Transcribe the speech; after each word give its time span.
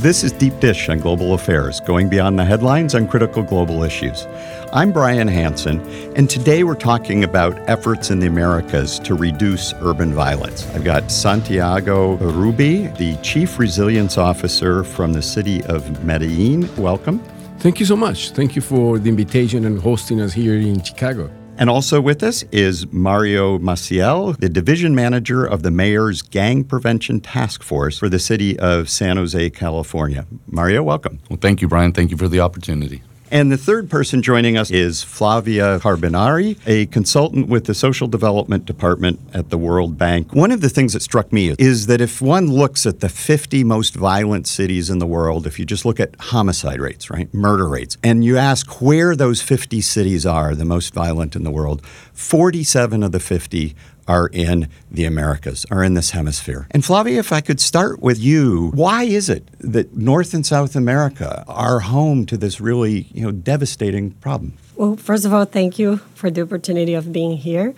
This 0.00 0.22
is 0.22 0.32
Deep 0.32 0.60
Dish 0.60 0.90
on 0.90 0.98
Global 0.98 1.32
Affairs, 1.32 1.80
going 1.80 2.10
beyond 2.10 2.38
the 2.38 2.44
headlines 2.44 2.94
on 2.94 3.08
critical 3.08 3.42
global 3.42 3.82
issues. 3.82 4.26
I'm 4.70 4.92
Brian 4.92 5.26
Hanson, 5.26 5.80
and 6.14 6.28
today 6.28 6.64
we're 6.64 6.74
talking 6.74 7.24
about 7.24 7.56
efforts 7.66 8.10
in 8.10 8.20
the 8.20 8.26
Americas 8.26 8.98
to 9.00 9.14
reduce 9.14 9.72
urban 9.80 10.12
violence. 10.12 10.68
I've 10.74 10.84
got 10.84 11.10
Santiago 11.10 12.18
Uribe, 12.18 12.94
the 12.98 13.16
Chief 13.22 13.58
Resilience 13.58 14.18
Officer 14.18 14.84
from 14.84 15.14
the 15.14 15.22
city 15.22 15.64
of 15.64 16.04
Medellin. 16.04 16.68
Welcome. 16.76 17.18
Thank 17.60 17.80
you 17.80 17.86
so 17.86 17.96
much. 17.96 18.32
Thank 18.32 18.54
you 18.54 18.60
for 18.60 18.98
the 18.98 19.08
invitation 19.08 19.64
and 19.64 19.80
hosting 19.80 20.20
us 20.20 20.34
here 20.34 20.56
in 20.56 20.82
Chicago. 20.82 21.30
And 21.58 21.70
also 21.70 22.00
with 22.00 22.22
us 22.22 22.42
is 22.52 22.86
Mario 22.92 23.58
Maciel, 23.58 24.36
the 24.38 24.48
division 24.48 24.94
manager 24.94 25.44
of 25.44 25.62
the 25.62 25.70
mayor's 25.70 26.20
gang 26.20 26.64
prevention 26.64 27.20
task 27.20 27.62
force 27.62 27.98
for 27.98 28.10
the 28.10 28.18
city 28.18 28.58
of 28.58 28.90
San 28.90 29.16
Jose, 29.16 29.50
California. 29.50 30.26
Mario, 30.46 30.82
welcome. 30.82 31.18
Well, 31.30 31.38
thank 31.40 31.62
you, 31.62 31.68
Brian. 31.68 31.92
Thank 31.92 32.10
you 32.10 32.18
for 32.18 32.28
the 32.28 32.40
opportunity. 32.40 33.02
And 33.28 33.50
the 33.50 33.56
third 33.56 33.90
person 33.90 34.22
joining 34.22 34.56
us 34.56 34.70
is 34.70 35.02
Flavia 35.02 35.80
Carbonari, 35.80 36.58
a 36.64 36.86
consultant 36.86 37.48
with 37.48 37.64
the 37.64 37.74
Social 37.74 38.06
Development 38.06 38.64
Department 38.64 39.18
at 39.34 39.50
the 39.50 39.58
World 39.58 39.98
Bank. 39.98 40.32
One 40.32 40.52
of 40.52 40.60
the 40.60 40.68
things 40.68 40.92
that 40.92 41.02
struck 41.02 41.32
me 41.32 41.52
is 41.58 41.86
that 41.86 42.00
if 42.00 42.22
one 42.22 42.46
looks 42.46 42.86
at 42.86 43.00
the 43.00 43.08
50 43.08 43.64
most 43.64 43.96
violent 43.96 44.46
cities 44.46 44.90
in 44.90 45.00
the 45.00 45.08
world, 45.08 45.44
if 45.44 45.58
you 45.58 45.64
just 45.64 45.84
look 45.84 45.98
at 45.98 46.14
homicide 46.20 46.80
rates, 46.80 47.10
right, 47.10 47.32
murder 47.34 47.66
rates, 47.66 47.96
and 48.04 48.24
you 48.24 48.38
ask 48.38 48.80
where 48.80 49.16
those 49.16 49.42
50 49.42 49.80
cities 49.80 50.24
are, 50.24 50.54
the 50.54 50.64
most 50.64 50.94
violent 50.94 51.34
in 51.34 51.42
the 51.42 51.50
world, 51.50 51.84
47 52.12 53.02
of 53.02 53.10
the 53.10 53.20
50 53.20 53.74
are 54.08 54.28
in 54.32 54.68
the 54.90 55.04
Americas, 55.04 55.66
are 55.70 55.82
in 55.82 55.94
this 55.94 56.10
hemisphere. 56.10 56.66
And 56.70 56.84
Flavia, 56.84 57.18
if 57.18 57.32
I 57.32 57.40
could 57.40 57.60
start 57.60 58.00
with 58.00 58.18
you, 58.18 58.70
why 58.74 59.04
is 59.04 59.28
it 59.28 59.46
that 59.60 59.96
North 59.96 60.34
and 60.34 60.46
South 60.46 60.76
America 60.76 61.44
are 61.48 61.80
home 61.80 62.26
to 62.26 62.36
this 62.36 62.60
really, 62.60 63.08
you 63.12 63.22
know, 63.22 63.32
devastating 63.32 64.12
problem? 64.12 64.54
Well, 64.76 64.96
first 64.96 65.24
of 65.24 65.32
all, 65.32 65.44
thank 65.44 65.78
you 65.78 65.98
for 66.14 66.30
the 66.30 66.42
opportunity 66.42 66.94
of 66.94 67.12
being 67.12 67.36
here. 67.36 67.74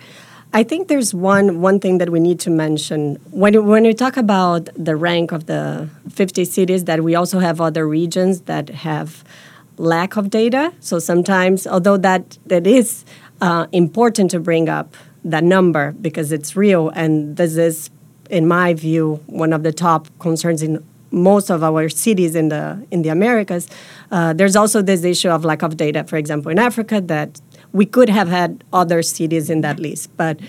I 0.51 0.63
think 0.63 0.87
there's 0.87 1.13
one 1.13 1.61
one 1.61 1.79
thing 1.79 1.99
that 1.99 2.09
we 2.09 2.19
need 2.19 2.39
to 2.39 2.49
mention 2.49 3.17
when 3.29 3.53
when 3.67 3.83
we 3.83 3.93
talk 3.93 4.17
about 4.17 4.67
the 4.75 4.95
rank 4.95 5.31
of 5.31 5.45
the 5.45 5.87
50 6.09 6.43
cities 6.45 6.85
that 6.85 7.03
we 7.03 7.13
also 7.13 7.37
have 7.37 7.61
other 7.61 7.87
regions 7.87 8.41
that 8.41 8.69
have 8.69 9.23
lack 9.77 10.17
of 10.17 10.31
data. 10.31 10.73
So 10.79 10.97
sometimes, 10.97 11.67
although 11.67 11.97
that 11.97 12.39
that 12.47 12.65
is 12.65 13.05
uh, 13.41 13.67
important 13.71 14.31
to 14.31 14.39
bring 14.39 14.69
up 14.69 14.95
that 15.31 15.43
number 15.43 15.93
because 15.93 16.31
it's 16.31 16.55
real, 16.55 16.89
and 16.89 17.37
this 17.37 17.57
is, 17.57 17.89
in 18.29 18.47
my 18.47 18.73
view, 18.73 19.21
one 19.27 19.53
of 19.53 19.63
the 19.63 19.71
top 19.71 20.07
concerns 20.19 20.61
in 20.61 20.83
most 21.11 21.49
of 21.49 21.63
our 21.63 21.89
cities 21.89 22.35
in 22.35 22.49
the 22.49 22.85
in 22.91 23.01
the 23.01 23.09
Americas. 23.09 23.67
Uh, 24.11 24.33
there's 24.33 24.55
also 24.55 24.81
this 24.81 25.03
issue 25.03 25.29
of 25.29 25.43
lack 25.43 25.63
of 25.63 25.77
data, 25.77 26.03
for 26.03 26.17
example, 26.17 26.51
in 26.51 26.59
Africa, 26.59 27.01
that 27.01 27.41
we 27.73 27.85
could 27.85 28.09
have 28.09 28.27
had 28.27 28.63
other 28.73 29.01
cities 29.01 29.49
in 29.49 29.61
that 29.61 29.79
list. 29.79 30.15
But 30.17 30.39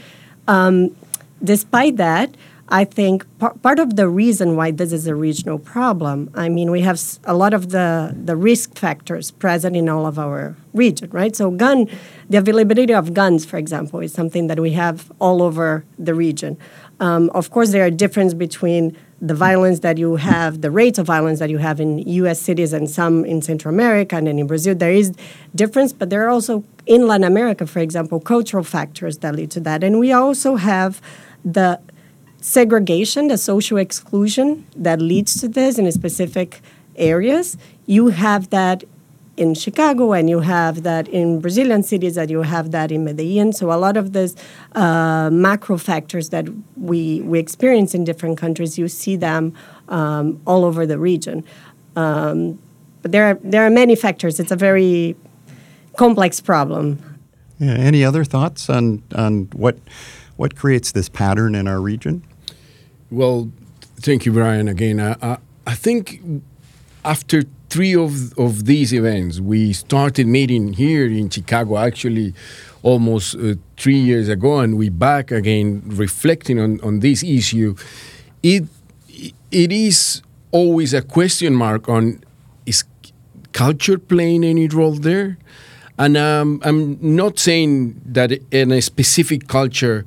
um, 0.49 0.95
despite 1.43 1.97
that, 1.97 2.37
I 2.73 2.85
think 2.85 3.27
par- 3.39 3.55
part 3.55 3.81
of 3.81 3.97
the 3.97 4.09
reason 4.09 4.55
why 4.55 4.71
this 4.71 4.93
is 4.93 5.07
a 5.09 5.15
regional 5.15 5.59
problem, 5.59 6.31
I 6.35 6.49
mean, 6.49 6.71
we 6.71 6.83
have 6.83 7.01
a 7.25 7.35
lot 7.35 7.53
of 7.53 7.71
the, 7.71 8.15
the 8.17 8.37
risk 8.37 8.79
factors 8.79 9.33
present 9.33 9.75
in 9.75 9.89
all 9.89 10.07
of 10.07 10.19
our 10.19 10.57
region, 10.73 11.11
right? 11.11 11.35
So, 11.35 11.51
gun, 11.51 11.89
the 12.29 12.39
availability 12.39 12.95
of 12.95 13.13
guns, 13.13 13.45
for 13.45 13.57
example, 13.57 13.99
is 13.99 14.13
something 14.13 14.47
that 14.47 14.61
we 14.61 14.71
have 14.73 15.11
all 15.19 15.43
over 15.43 15.85
the 15.99 16.15
region. 16.15 16.57
Um, 17.01 17.29
of 17.31 17.51
course, 17.51 17.73
there 17.73 17.85
are 17.85 17.91
differences 17.91 18.35
between 18.35 18.97
the 19.21 19.35
violence 19.35 19.81
that 19.81 19.99
you 19.99 20.17
have, 20.17 20.61
the 20.61 20.71
rates 20.71 20.99
of 20.99 21.07
violence 21.07 21.41
that 21.41 21.51
you 21.51 21.59
have 21.59 21.81
in 21.81 21.99
U.S. 21.99 22.41
cities 22.41 22.73
and 22.73 22.89
some 22.89 23.25
in 23.25 23.43
Central 23.43 23.75
America 23.75 24.17
and 24.17 24.29
in 24.29 24.47
Brazil. 24.47 24.75
There 24.75 24.93
is 24.93 25.13
difference, 25.55 25.93
but 25.93 26.09
there 26.09 26.25
are 26.25 26.31
also 26.31 26.65
in 26.87 27.07
Latin 27.09 27.25
America, 27.25 27.67
for 27.67 27.81
example, 27.81 28.21
cultural 28.21 28.65
factors 28.65 29.19
that 29.19 29.35
lead 29.35 29.51
to 29.53 29.61
that, 29.61 29.83
and 29.83 29.99
we 29.99 30.13
also 30.13 30.55
have 30.57 31.03
the 31.45 31.81
segregation, 32.41 33.29
the 33.29 33.39
social 33.39 33.79
exclusion 33.79 34.67
that 34.77 35.01
leads 35.01 35.41
to 35.41 35.49
this 35.49 35.79
in 35.79 35.91
specific 35.93 36.61
areas. 36.97 37.57
You 37.87 38.09
have 38.09 38.51
that 38.51 38.85
in 39.37 39.55
Chicago, 39.55 40.13
and 40.13 40.29
you 40.29 40.41
have 40.41 40.83
that 40.83 41.09
in 41.09 41.41
Brazilian 41.41 41.83
cities, 41.83 42.19
and 42.19 42.31
you 42.31 42.43
have 42.43 42.73
that 42.73 42.93
in 42.93 43.05
Medellin. 43.05 43.53
So 43.53 43.73
a 43.73 43.79
lot 43.79 43.97
of 43.97 44.13
these 44.13 44.37
uh, 44.75 45.31
macro 45.33 45.79
factors 45.79 46.29
that 46.29 46.47
we 46.77 47.23
we 47.23 47.39
experience 47.39 47.95
in 47.95 48.05
different 48.05 48.39
countries, 48.39 48.79
you 48.79 48.89
see 48.89 49.17
them 49.17 49.55
um, 49.89 50.41
all 50.47 50.65
over 50.65 50.85
the 50.85 50.99
region. 50.99 51.45
Um, 51.97 52.59
but 53.03 53.13
there 53.13 53.25
are 53.25 53.39
there 53.43 53.65
are 53.65 53.71
many 53.71 53.97
factors. 53.97 54.39
It's 54.41 54.53
a 54.53 54.57
very 54.57 55.17
complex 55.97 56.41
problem. 56.41 56.99
Yeah, 57.59 57.73
any 57.73 58.05
other 58.05 58.25
thoughts 58.25 58.69
on 58.69 59.03
on 59.15 59.49
what 59.55 59.79
what 60.37 60.55
creates 60.55 60.93
this 60.93 61.09
pattern 61.09 61.55
in 61.55 61.67
our 61.67 61.81
region? 61.81 62.23
Well, 63.11 63.51
thank 63.97 64.25
you, 64.27 64.33
Brian. 64.33 64.69
Again, 64.69 65.01
I, 65.01 65.17
I, 65.23 65.39
I 65.67 65.75
think 65.75 66.21
after 67.05 67.43
three 67.69 67.95
of, 67.95 68.37
of 68.39 68.65
these 68.67 68.93
events, 68.93 69.41
we 69.41 69.73
started 69.73 70.27
meeting 70.27 70.75
here 70.75 71.07
in 71.07 71.31
Chicago 71.31 71.79
actually 71.79 72.35
almost 72.83 73.37
uh, 73.37 73.55
three 73.77 73.99
years 73.99 74.29
ago, 74.29 74.59
and 74.59 74.77
we 74.77 74.89
back 74.89 75.31
again 75.31 75.83
reflecting 75.87 76.59
on, 76.59 76.81
on 76.83 77.01
this 77.01 77.23
issue. 77.23 77.75
It 78.43 78.65
it 79.51 79.73
is 79.73 80.23
always 80.53 80.95
a 80.95 81.03
question 81.03 81.55
mark 81.55 81.89
on 81.89 82.23
is 82.65 82.85
culture 83.53 83.99
playing 83.99 84.45
any 84.45 84.69
role 84.69 84.93
there? 84.93 85.37
And 85.99 86.17
um, 86.17 86.61
I'm 86.65 86.97
not 87.01 87.39
saying 87.39 88.01
that 88.07 88.33
in 88.51 88.73
a 88.73 88.81
specific 88.81 89.49
culture 89.49 90.07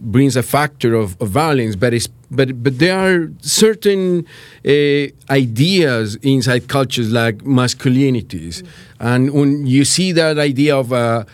brings 0.00 0.36
a 0.36 0.42
factor 0.42 0.94
of, 0.94 1.20
of 1.20 1.28
violence, 1.28 1.76
but 1.76 1.94
it's, 1.94 2.08
but 2.30 2.62
but 2.62 2.78
there 2.78 2.98
are 2.98 3.30
certain 3.40 4.26
uh, 4.66 5.06
ideas 5.30 6.16
inside 6.16 6.68
cultures 6.68 7.12
like 7.12 7.38
masculinities, 7.38 8.66
and 8.98 9.32
when 9.32 9.66
you 9.66 9.84
see 9.84 10.12
that 10.12 10.38
idea 10.38 10.76
of 10.76 10.92
a 10.92 11.26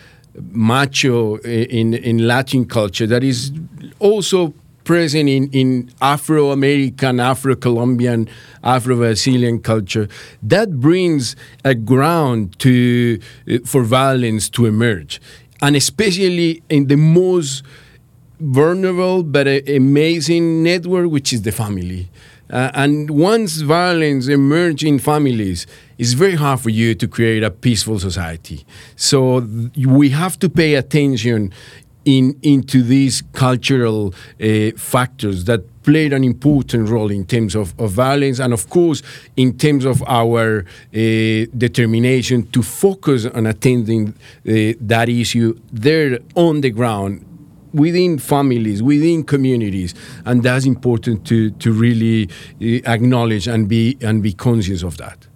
macho 0.51 1.37
in 1.37 1.93
in 1.93 2.27
Latin 2.27 2.65
culture, 2.65 3.07
that 3.07 3.23
is 3.23 3.51
also 3.99 4.53
present 4.89 5.29
in, 5.29 5.47
in 5.51 5.91
Afro 6.01 6.49
American, 6.49 7.19
Afro 7.19 7.55
Colombian, 7.55 8.27
Afro 8.63 8.95
Brazilian 8.95 9.59
culture, 9.59 10.07
that 10.41 10.79
brings 10.79 11.35
a 11.63 11.75
ground 11.75 12.57
to, 12.57 13.19
uh, 13.47 13.59
for 13.65 13.83
violence 13.83 14.49
to 14.49 14.65
emerge. 14.65 15.21
And 15.61 15.75
especially 15.75 16.63
in 16.69 16.87
the 16.87 16.97
most 16.97 17.61
vulnerable 18.39 19.23
but 19.23 19.47
amazing 19.67 20.63
network, 20.63 21.09
which 21.09 21.33
is 21.33 21.41
the 21.43 21.51
family. 21.51 22.09
Uh, 22.49 22.71
and 22.73 23.11
once 23.11 23.57
violence 23.61 24.27
emerges 24.27 24.87
in 24.87 24.97
families, 24.97 25.67
it's 25.99 26.13
very 26.13 26.35
hard 26.35 26.59
for 26.59 26.69
you 26.69 26.95
to 26.95 27.07
create 27.07 27.43
a 27.43 27.51
peaceful 27.51 27.99
society. 27.99 28.65
So 28.95 29.47
we 29.77 30.09
have 30.09 30.39
to 30.39 30.49
pay 30.49 30.73
attention 30.73 31.53
in, 32.05 32.39
into 32.41 32.81
these 32.81 33.21
cultural 33.33 34.15
uh, 34.41 34.71
factors 34.77 35.45
that 35.45 35.61
played 35.83 36.11
an 36.13 36.23
important 36.23 36.89
role 36.89 37.11
in 37.11 37.25
terms 37.25 37.55
of, 37.55 37.79
of, 37.79 37.91
violence 37.91 38.39
and 38.39 38.53
of 38.53 38.69
course 38.69 39.01
in 39.37 39.57
terms 39.57 39.85
of 39.85 40.03
our 40.07 40.59
uh, 40.59 40.65
determination 41.57 42.47
to 42.51 42.61
focus 42.61 43.25
on 43.25 43.45
attending 43.45 44.09
uh, 44.09 44.73
that 44.79 45.09
issue 45.09 45.59
there 45.71 46.19
on 46.35 46.61
the 46.61 46.69
ground 46.69 47.25
within 47.73 48.17
families, 48.17 48.81
within 48.81 49.23
communities, 49.23 49.93
and 50.25 50.43
that's 50.43 50.65
important 50.65 51.25
to 51.27 51.51
to 51.51 51.71
really 51.71 52.29
acknowledge 52.85 53.47
and 53.47 53.67
be 53.67 53.97
and 54.01 54.21
be 54.23 54.33
conscious 54.33 54.83
of 54.83 54.97
that. 54.97 55.27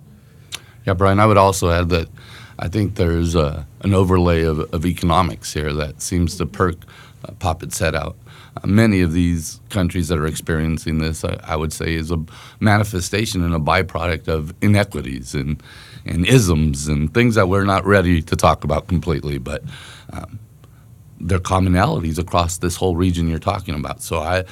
Yeah, 0.85 0.93
Brian, 0.93 1.19
I 1.19 1.25
would 1.25 1.37
also 1.37 1.69
add 1.69 1.89
that 1.89 2.09
I 2.59 2.67
think 2.67 2.95
there's 2.95 3.35
a, 3.35 3.65
an 3.81 3.93
overlay 3.93 4.43
of, 4.43 4.59
of 4.73 4.85
economics 4.85 5.53
here 5.53 5.73
that 5.73 6.01
seems 6.01 6.37
to 6.37 6.45
perk 6.45 6.75
uh, 7.25 7.31
Poppet's 7.33 7.79
head 7.79 7.95
out. 7.95 8.15
Uh, 8.61 8.67
many 8.67 9.01
of 9.01 9.13
these 9.13 9.59
countries 9.69 10.09
that 10.09 10.19
are 10.19 10.27
experiencing 10.27 10.99
this, 10.99 11.23
I, 11.23 11.39
I, 11.43 11.55
would 11.55 11.73
say, 11.73 11.95
is 11.95 12.11
a 12.11 12.23
manifestation 12.59 13.43
and 13.43 13.55
a 13.55 13.59
byproduct 13.59 14.27
of 14.27 14.53
inequities 14.61 15.33
and, 15.33 15.63
and 16.05 16.25
isms 16.27 16.87
and 16.87 17.13
things 17.13 17.35
that 17.35 17.47
we're 17.47 17.65
not 17.65 17.85
ready 17.85 18.21
to 18.21 18.35
talk 18.35 18.63
about 18.63 18.87
completely, 18.87 19.37
but 19.39 19.63
um, 20.11 20.39
there 21.23 21.37
are 21.37 21.41
commonalities 21.41 22.19
across 22.19 22.57
this 22.57 22.75
whole 22.75 22.95
region 22.95 23.27
you're 23.27 23.39
talking 23.39 23.75
about. 23.75 24.01
So 24.01 24.19
I, 24.19 24.43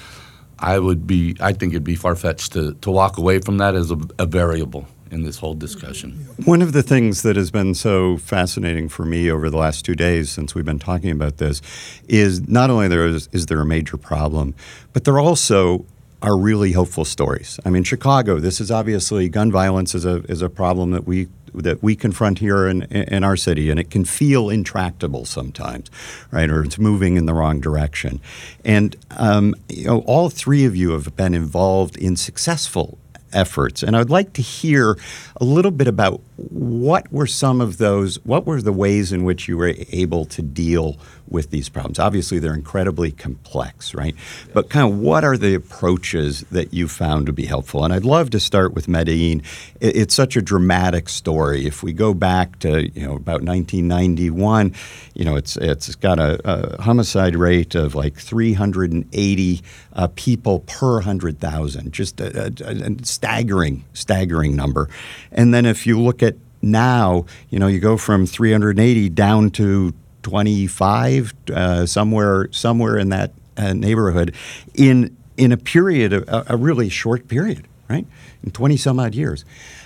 I 0.60 0.80
would 0.80 1.06
be, 1.06 1.36
I 1.40 1.54
think 1.54 1.74
it'd 1.74 1.84
be 1.84 1.96
far 1.96 2.16
fetched 2.16 2.54
to, 2.54 2.74
to 2.76 2.92
walk 2.92 3.18
away 3.18 3.40
from 3.40 3.58
that 3.58 3.76
as 3.76 3.92
a, 3.92 4.00
a 4.18 4.26
variable 4.26 4.88
in 5.12 5.24
this 5.24 5.38
whole 5.38 5.54
discussion. 5.54 6.12
One 6.46 6.62
of 6.62 6.72
the 6.72 6.82
things 6.82 7.22
that 7.24 7.36
has 7.36 7.52
been 7.52 7.76
so 7.76 8.18
fascinating 8.18 8.88
for 8.88 9.04
me 9.04 9.30
over 9.30 9.50
the 9.50 9.58
last 9.58 9.84
two 9.84 9.96
days 9.96 10.32
since 10.32 10.56
we've 10.56 10.66
been 10.66 10.80
talking 10.80 11.12
about 11.12 11.38
this 11.38 11.62
is 12.08 12.48
not 12.48 12.70
only 12.70 12.88
there 12.88 13.06
is, 13.06 13.28
is 13.34 13.48
there 13.48 13.60
a 13.60 13.66
major 13.66 13.98
problem, 13.98 14.56
but 14.94 15.04
there 15.04 15.20
also 15.20 15.86
are 16.22 16.38
really 16.38 16.72
hopeful 16.72 17.04
stories. 17.04 17.60
I 17.66 17.70
mean, 17.70 17.84
Chicago. 17.84 18.40
This 18.40 18.62
is 18.62 18.70
obviously 18.72 19.28
gun 19.28 19.52
violence 19.52 19.96
is 19.96 20.06
a 20.06 20.24
is 20.30 20.44
a 20.44 20.50
problem 20.50 20.92
that 20.92 21.06
we 21.06 21.28
that 21.54 21.82
we 21.84 21.96
confront 21.96 22.40
here 22.40 22.68
in, 22.68 22.84
in 22.84 23.24
our 23.24 23.36
city, 23.36 23.70
and 23.70 23.80
it 23.80 23.90
can 23.90 24.06
feel 24.06 24.50
intractable 24.50 25.26
sometimes, 25.26 25.90
right? 26.32 26.50
Or 26.50 26.64
it's 26.64 26.78
moving 26.78 27.18
in 27.18 27.26
the 27.26 27.34
wrong 27.34 27.60
direction. 27.60 28.20
And 28.64 28.96
um, 29.12 29.56
you 29.70 29.86
know, 29.86 30.00
all 30.02 30.30
three 30.30 30.66
of 30.66 30.76
you 30.76 30.92
have 30.92 31.16
been 31.16 31.34
involved 31.34 31.98
in 31.98 32.16
successful 32.16 32.98
efforts. 33.34 33.84
And 33.84 33.96
I'd 33.96 34.10
like 34.10 34.34
to 34.34 34.42
hear 34.42 34.98
a 35.38 35.44
little 35.44 35.72
bit 35.72 35.88
about 35.88 36.22
what 36.38 37.12
were 37.12 37.28
some 37.28 37.62
of 37.62 37.78
those, 37.78 38.18
what 38.26 38.46
were 38.46 38.62
the 38.62 38.74
ways 38.74 39.12
in 39.12 39.24
which 39.24 39.48
you 39.48 39.58
were 39.58 39.74
able 39.92 40.26
to 40.26 40.42
deal 40.42 40.98
with 41.32 41.50
these 41.50 41.70
problems? 41.70 41.98
Obviously, 41.98 42.40
they're 42.40 42.54
incredibly 42.54 43.12
complex, 43.12 43.96
right? 43.96 44.16
But 44.54 44.70
kind 44.70 44.92
of 44.92 45.00
what 45.00 45.24
are 45.24 45.38
the 45.38 45.56
approaches 45.56 46.42
that 46.52 46.74
you 46.74 46.88
found 46.88 47.26
to 47.28 47.34
be 47.34 47.46
helpful? 47.46 47.84
And 47.84 47.94
I'd 47.94 48.06
love 48.06 48.30
to 48.32 48.40
start 48.40 48.74
with 48.74 48.88
Medellin. 48.88 49.42
It's 49.80 50.14
such 50.14 50.36
a 50.36 50.42
dramatic 50.42 51.10
story. 51.10 51.66
If 51.66 51.84
we 51.84 51.94
go 51.94 52.14
back 52.14 52.60
to 52.60 52.90
you 52.90 53.08
know 53.08 53.16
about 53.16 53.42
1991, 53.44 54.74
you 55.14 55.26
know 55.26 55.36
it's 55.36 55.58
it's 55.58 55.96
got 55.96 56.20
a, 56.20 56.40
a 56.44 56.82
homicide 56.82 57.36
rate 57.36 57.76
of 57.76 57.96
like 57.96 58.16
380 58.16 59.62
uh, 59.94 60.08
people 60.16 60.60
per 60.62 60.96
100,000, 60.96 61.92
just 61.92 62.20
a, 62.22 62.46
a, 62.46 62.92
a 62.92 63.06
staggering 63.06 63.84
staggering 63.94 64.56
number. 64.56 64.90
And 65.32 65.54
then 65.54 65.66
if 65.66 65.86
you 65.86 66.00
look 66.00 66.24
at 66.24 66.36
now, 66.62 67.26
you 67.50 67.60
know, 67.60 67.68
you 67.68 67.80
go 67.80 67.98
from 67.98 68.26
380 68.26 69.10
down 69.10 69.50
to 69.52 69.94
25, 70.24 71.34
uh, 71.54 71.86
somewhere 71.86 72.52
somewhere 72.52 72.98
in 72.98 73.10
that 73.10 73.32
uh, 73.58 73.74
neighborhood, 73.74 74.36
in 74.74 75.16
in 75.38 75.52
a 75.52 75.58
period 75.58 76.14
of 76.14 76.28
a, 76.28 76.46
a, 76.50 76.58
really 76.58 76.90
short 76.90 77.28
period, 77.28 77.68
right? 77.90 78.06
In 78.44 78.52
20 78.52 78.78
some 78.78 79.00
odd 79.00 79.16
years. 79.16 79.44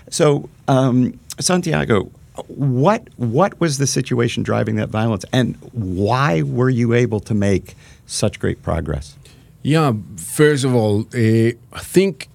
So 0.09 0.49
um, 0.67 1.17
Santiago, 1.39 2.11
what 2.47 3.07
what 3.17 3.59
was 3.59 3.77
the 3.77 3.87
situation 3.87 4.43
driving 4.43 4.75
that 4.75 4.89
violence, 4.89 5.25
and 5.31 5.55
why 5.71 6.41
were 6.41 6.69
you 6.69 6.93
able 6.93 7.19
to 7.21 7.33
make 7.33 7.75
such 8.05 8.39
great 8.39 8.61
progress? 8.61 9.15
Yeah, 9.65 9.93
first 10.17 10.63
of 10.63 10.75
all, 10.75 11.07
uh, 11.15 11.51
I 11.73 11.79
think 11.81 12.29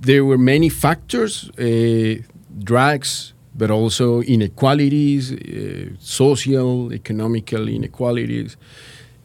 there 0.00 0.24
were 0.24 0.38
many 0.38 0.70
factors, 0.70 1.50
uh, 1.58 2.22
drugs, 2.58 3.34
but 3.54 3.70
also 3.70 4.22
inequalities, 4.22 5.30
uh, 5.32 5.90
social, 5.98 6.90
economical 6.90 7.68
inequalities, 7.68 8.56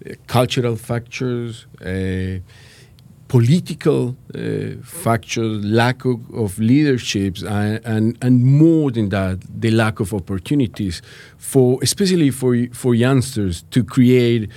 uh, 0.06 0.16
cultural 0.28 0.76
factors, 0.76 1.66
uh, 1.80 2.40
political 3.30 4.18
uh, 4.36 4.84
factors, 4.84 5.64
lack 5.64 6.04
of, 6.04 6.20
of 6.34 6.60
leaderships, 6.60 7.42
and, 7.44 7.80
and, 7.86 8.18
and 8.22 8.44
more 8.44 8.92
than 8.92 9.08
that, 9.10 9.40
the 9.62 9.72
lack 9.72 10.02
of 10.02 10.14
opportunities 10.14 11.02
for, 11.38 11.80
especially 11.82 12.32
for, 12.32 12.68
for 12.74 12.94
youngsters 12.94 13.64
to 13.72 13.82
create 13.82 14.50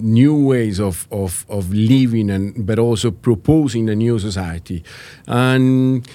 new 0.00 0.34
ways 0.34 0.80
of, 0.80 1.06
of, 1.10 1.46
of 1.48 1.72
living 1.72 2.30
and 2.30 2.66
but 2.66 2.78
also 2.78 3.10
proposing 3.10 3.88
a 3.88 3.94
new 3.94 4.18
society. 4.18 4.82
And 5.26 6.08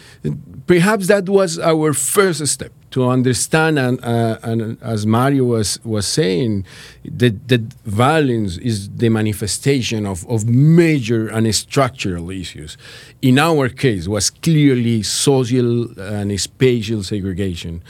perhaps 0.67 1.07
that 1.07 1.29
was 1.29 1.59
our 1.59 1.93
first 1.93 2.45
step 2.47 2.71
to 2.91 3.07
understand 3.07 3.77
and, 3.77 4.03
uh, 4.03 4.39
and 4.41 4.81
as 4.81 5.05
Mario 5.05 5.43
was, 5.43 5.79
was 5.83 6.07
saying 6.07 6.65
that, 7.05 7.47
that 7.47 7.61
violence 7.85 8.57
is 8.57 8.89
the 8.89 9.09
manifestation 9.09 10.05
of, 10.05 10.27
of 10.27 10.47
major 10.47 11.27
and 11.27 11.53
structural 11.53 12.31
issues. 12.31 12.77
In 13.21 13.37
our 13.37 13.69
case 13.69 14.07
was 14.07 14.29
clearly 14.31 15.03
social 15.03 15.99
and 15.99 16.39
spatial 16.41 17.03
segregation 17.03 17.83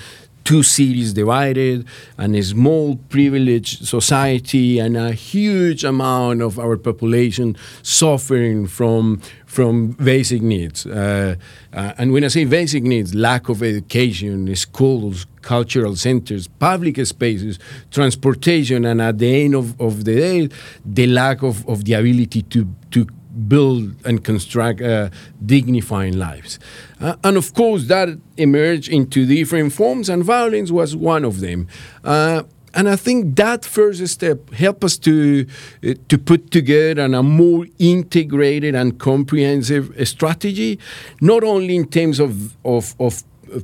two 0.49 0.63
cities 0.63 1.13
divided 1.13 1.85
and 2.17 2.35
a 2.35 2.41
small 2.41 2.95
privileged 2.95 3.85
society 3.85 4.79
and 4.79 4.97
a 4.97 5.11
huge 5.11 5.83
amount 5.83 6.41
of 6.41 6.57
our 6.57 6.75
population 6.75 7.55
suffering 7.83 8.65
from 8.65 9.21
from 9.45 9.91
basic 9.91 10.41
needs. 10.41 10.87
Uh, 10.87 11.35
uh, 11.71 11.93
and 11.99 12.11
when 12.13 12.23
I 12.23 12.29
say 12.29 12.45
basic 12.45 12.83
needs, 12.83 13.13
lack 13.13 13.47
of 13.49 13.61
education, 13.61 14.55
schools, 14.55 15.27
cultural 15.41 15.95
centers, 15.95 16.47
public 16.47 17.03
spaces, 17.05 17.59
transportation, 17.91 18.85
and 18.85 19.01
at 19.01 19.19
the 19.19 19.43
end 19.43 19.53
of, 19.53 19.79
of 19.79 20.03
the 20.03 20.15
day, 20.15 20.49
the 20.83 21.07
lack 21.07 21.43
of, 21.43 21.67
of 21.67 21.85
the 21.85 21.93
ability 21.93 22.41
to, 22.43 22.67
to 22.91 23.07
build 23.47 23.93
and 24.05 24.23
construct 24.23 24.81
uh, 24.81 25.09
dignifying 25.45 26.17
lives. 26.17 26.59
Uh, 26.99 27.15
and 27.23 27.37
of 27.37 27.53
course, 27.53 27.87
that 27.87 28.09
emerged 28.37 28.89
into 28.89 29.25
different 29.25 29.73
forms, 29.73 30.09
and 30.09 30.23
violence 30.23 30.71
was 30.71 30.95
one 30.95 31.23
of 31.23 31.39
them. 31.39 31.67
Uh, 32.03 32.43
and 32.73 32.87
I 32.87 32.95
think 32.95 33.35
that 33.37 33.65
first 33.65 34.05
step 34.07 34.51
helped 34.51 34.83
us 34.83 34.97
to 34.99 35.47
uh, 35.83 35.93
to 36.07 36.17
put 36.17 36.51
together 36.51 37.01
a 37.01 37.23
more 37.23 37.65
integrated 37.79 38.75
and 38.75 38.99
comprehensive 38.99 39.91
strategy, 40.07 40.79
not 41.21 41.43
only 41.43 41.75
in 41.75 41.87
terms 41.87 42.19
of 42.19 42.55
of, 42.63 42.95
of 42.99 43.23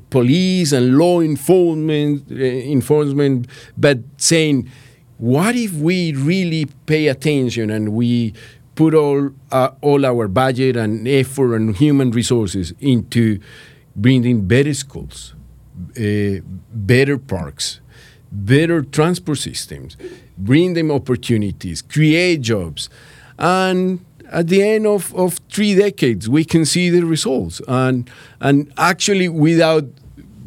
police 0.10 0.72
and 0.72 0.98
law 0.98 1.22
enforcement, 1.22 2.24
uh, 2.32 2.36
enforcement, 2.36 3.48
but 3.78 4.00
saying, 4.18 4.70
what 5.18 5.56
if 5.56 5.74
we 5.74 6.14
really 6.14 6.66
pay 6.86 7.08
attention 7.08 7.70
and 7.70 7.94
we 7.94 8.34
put 8.76 8.94
all 8.94 9.32
uh, 9.52 9.72
all 9.82 10.06
our 10.06 10.28
budget 10.28 10.76
and 10.76 11.08
effort 11.08 11.56
and 11.56 11.76
human 11.76 12.12
resources 12.12 12.74
into 12.80 13.40
bringing 13.96 14.48
better 14.48 14.74
schools, 14.74 15.34
uh, 15.98 16.42
better 16.74 17.18
parks, 17.18 17.80
better 18.32 18.82
transport 18.82 19.38
systems, 19.38 19.98
bring 20.38 20.74
them 20.74 20.92
opportunities, 20.92 21.82
create 21.82 22.42
jobs, 22.42 22.90
and 23.40 24.04
at 24.32 24.48
the 24.48 24.64
end 24.64 24.88
of, 24.88 25.14
of 25.16 25.40
three 25.52 25.76
decades, 25.76 26.28
we 26.28 26.44
can 26.44 26.66
see 26.66 26.90
the 26.90 27.06
results. 27.06 27.62
And 27.68 28.10
and 28.42 28.72
actually, 28.78 29.30
without 29.30 29.86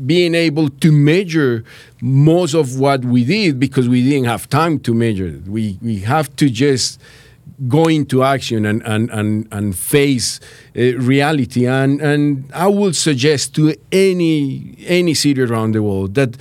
being 0.04 0.34
able 0.34 0.68
to 0.68 0.92
measure 0.92 1.64
most 2.00 2.54
of 2.54 2.78
what 2.78 3.04
we 3.04 3.24
did 3.24 3.58
because 3.58 3.88
we 3.88 4.02
didn't 4.08 4.26
have 4.26 4.48
time 4.48 4.78
to 4.80 4.94
measure 4.94 5.26
it. 5.26 5.46
We 5.46 5.78
we 5.82 6.00
have 6.00 6.34
to 6.36 6.48
just 6.48 7.00
go 7.66 7.86
into 7.86 8.22
action 8.22 8.64
and, 8.64 8.82
and, 8.84 9.10
and, 9.10 9.48
and 9.50 9.76
face 9.76 10.38
uh, 10.76 10.96
reality. 10.98 11.66
And, 11.66 12.00
and 12.00 12.50
I 12.54 12.68
would 12.68 12.94
suggest 12.94 13.54
to 13.56 13.74
any, 13.90 14.76
any 14.86 15.14
city 15.14 15.42
around 15.42 15.72
the 15.72 15.82
world 15.82 16.14
that 16.14 16.36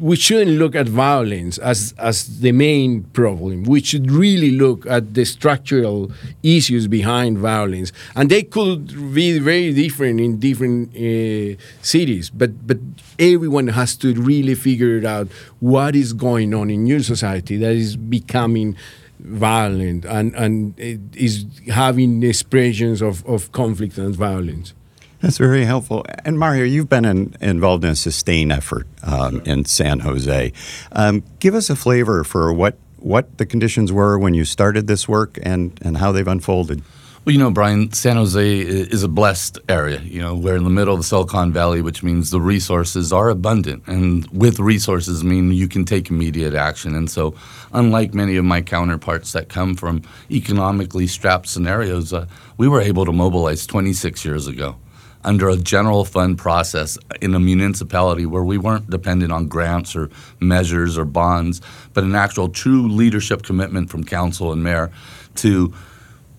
we 0.00 0.16
shouldn't 0.16 0.58
look 0.58 0.74
at 0.74 0.88
violence 0.88 1.58
as, 1.58 1.94
as 1.98 2.40
the 2.40 2.52
main 2.52 3.02
problem. 3.04 3.64
We 3.64 3.82
should 3.82 4.10
really 4.10 4.52
look 4.52 4.86
at 4.86 5.14
the 5.14 5.24
structural 5.24 6.12
issues 6.42 6.86
behind 6.86 7.38
violence. 7.38 7.92
And 8.14 8.30
they 8.30 8.44
could 8.44 9.14
be 9.14 9.38
very 9.38 9.72
different 9.72 10.20
in 10.20 10.38
different 10.38 10.94
uh, 10.94 11.60
cities, 11.82 12.30
but, 12.30 12.66
but 12.66 12.78
everyone 13.18 13.68
has 13.68 13.96
to 13.96 14.14
really 14.14 14.54
figure 14.54 15.04
out 15.06 15.28
what 15.60 15.96
is 15.96 16.12
going 16.12 16.54
on 16.54 16.70
in 16.70 16.86
your 16.86 17.02
society 17.02 17.56
that 17.56 17.72
is 17.72 17.96
becoming 17.96 18.76
violent 19.20 20.04
and, 20.04 20.34
and 20.34 20.74
is 21.14 21.44
having 21.68 22.22
expressions 22.22 23.02
of, 23.02 23.24
of 23.26 23.50
conflict 23.52 23.98
and 23.98 24.14
violence. 24.14 24.74
That's 25.20 25.38
very 25.38 25.64
helpful. 25.64 26.04
And 26.24 26.38
Mario, 26.38 26.64
you've 26.64 26.88
been 26.88 27.04
in, 27.04 27.34
involved 27.40 27.84
in 27.84 27.90
a 27.90 27.96
sustain 27.96 28.52
effort 28.52 28.86
um, 29.02 29.40
in 29.44 29.64
San 29.64 30.00
Jose. 30.00 30.52
Um, 30.92 31.24
give 31.40 31.54
us 31.54 31.70
a 31.70 31.76
flavor 31.76 32.22
for 32.22 32.52
what, 32.52 32.76
what 32.98 33.38
the 33.38 33.46
conditions 33.46 33.92
were 33.92 34.16
when 34.18 34.34
you 34.34 34.44
started 34.44 34.86
this 34.86 35.08
work 35.08 35.36
and, 35.42 35.76
and 35.82 35.96
how 35.96 36.12
they've 36.12 36.28
unfolded. 36.28 36.82
Well, 37.28 37.34
you 37.34 37.40
know, 37.40 37.50
Brian, 37.50 37.92
San 37.92 38.16
Jose 38.16 38.58
is 38.58 39.02
a 39.02 39.08
blessed 39.08 39.58
area. 39.68 40.00
You 40.00 40.22
know, 40.22 40.34
we're 40.34 40.56
in 40.56 40.64
the 40.64 40.70
middle 40.70 40.94
of 40.94 41.00
the 41.00 41.04
Silicon 41.04 41.52
Valley, 41.52 41.82
which 41.82 42.02
means 42.02 42.30
the 42.30 42.40
resources 42.40 43.12
are 43.12 43.28
abundant. 43.28 43.82
And 43.86 44.26
with 44.28 44.58
resources 44.58 45.22
mean 45.22 45.52
you 45.52 45.68
can 45.68 45.84
take 45.84 46.08
immediate 46.08 46.54
action. 46.54 46.94
And 46.94 47.10
so, 47.10 47.34
unlike 47.74 48.14
many 48.14 48.38
of 48.38 48.46
my 48.46 48.62
counterparts 48.62 49.32
that 49.32 49.50
come 49.50 49.74
from 49.74 50.04
economically 50.30 51.06
strapped 51.06 51.48
scenarios, 51.48 52.14
uh, 52.14 52.24
we 52.56 52.66
were 52.66 52.80
able 52.80 53.04
to 53.04 53.12
mobilize 53.12 53.66
26 53.66 54.24
years 54.24 54.46
ago 54.46 54.76
under 55.22 55.50
a 55.50 55.56
general 55.58 56.06
fund 56.06 56.38
process 56.38 56.96
in 57.20 57.34
a 57.34 57.40
municipality 57.40 58.24
where 58.24 58.44
we 58.44 58.56
weren't 58.56 58.88
dependent 58.88 59.32
on 59.32 59.48
grants 59.48 59.94
or 59.94 60.08
measures 60.40 60.96
or 60.96 61.04
bonds, 61.04 61.60
but 61.92 62.04
an 62.04 62.14
actual 62.14 62.48
true 62.48 62.88
leadership 62.88 63.42
commitment 63.42 63.90
from 63.90 64.02
council 64.02 64.50
and 64.50 64.64
mayor 64.64 64.90
to 65.34 65.74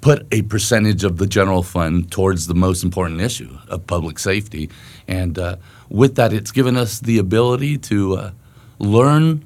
put 0.02 0.26
a 0.32 0.42
percentage 0.44 1.04
of 1.04 1.18
the 1.18 1.28
general 1.28 1.64
fund 1.64 2.12
towards 2.12 2.48
the 2.48 2.56
most 2.56 2.84
important 2.84 3.22
issue 3.22 3.58
of 3.68 3.86
public 3.86 4.20
safety. 4.20 4.70
And 5.08 5.38
uh, 5.38 5.58
with 5.90 6.16
that, 6.16 6.34
it's 6.34 6.52
given 6.52 6.78
us 6.78 7.00
the 7.00 7.18
ability 7.18 7.78
to 7.80 8.16
uh, 8.16 8.32
learn 8.80 9.46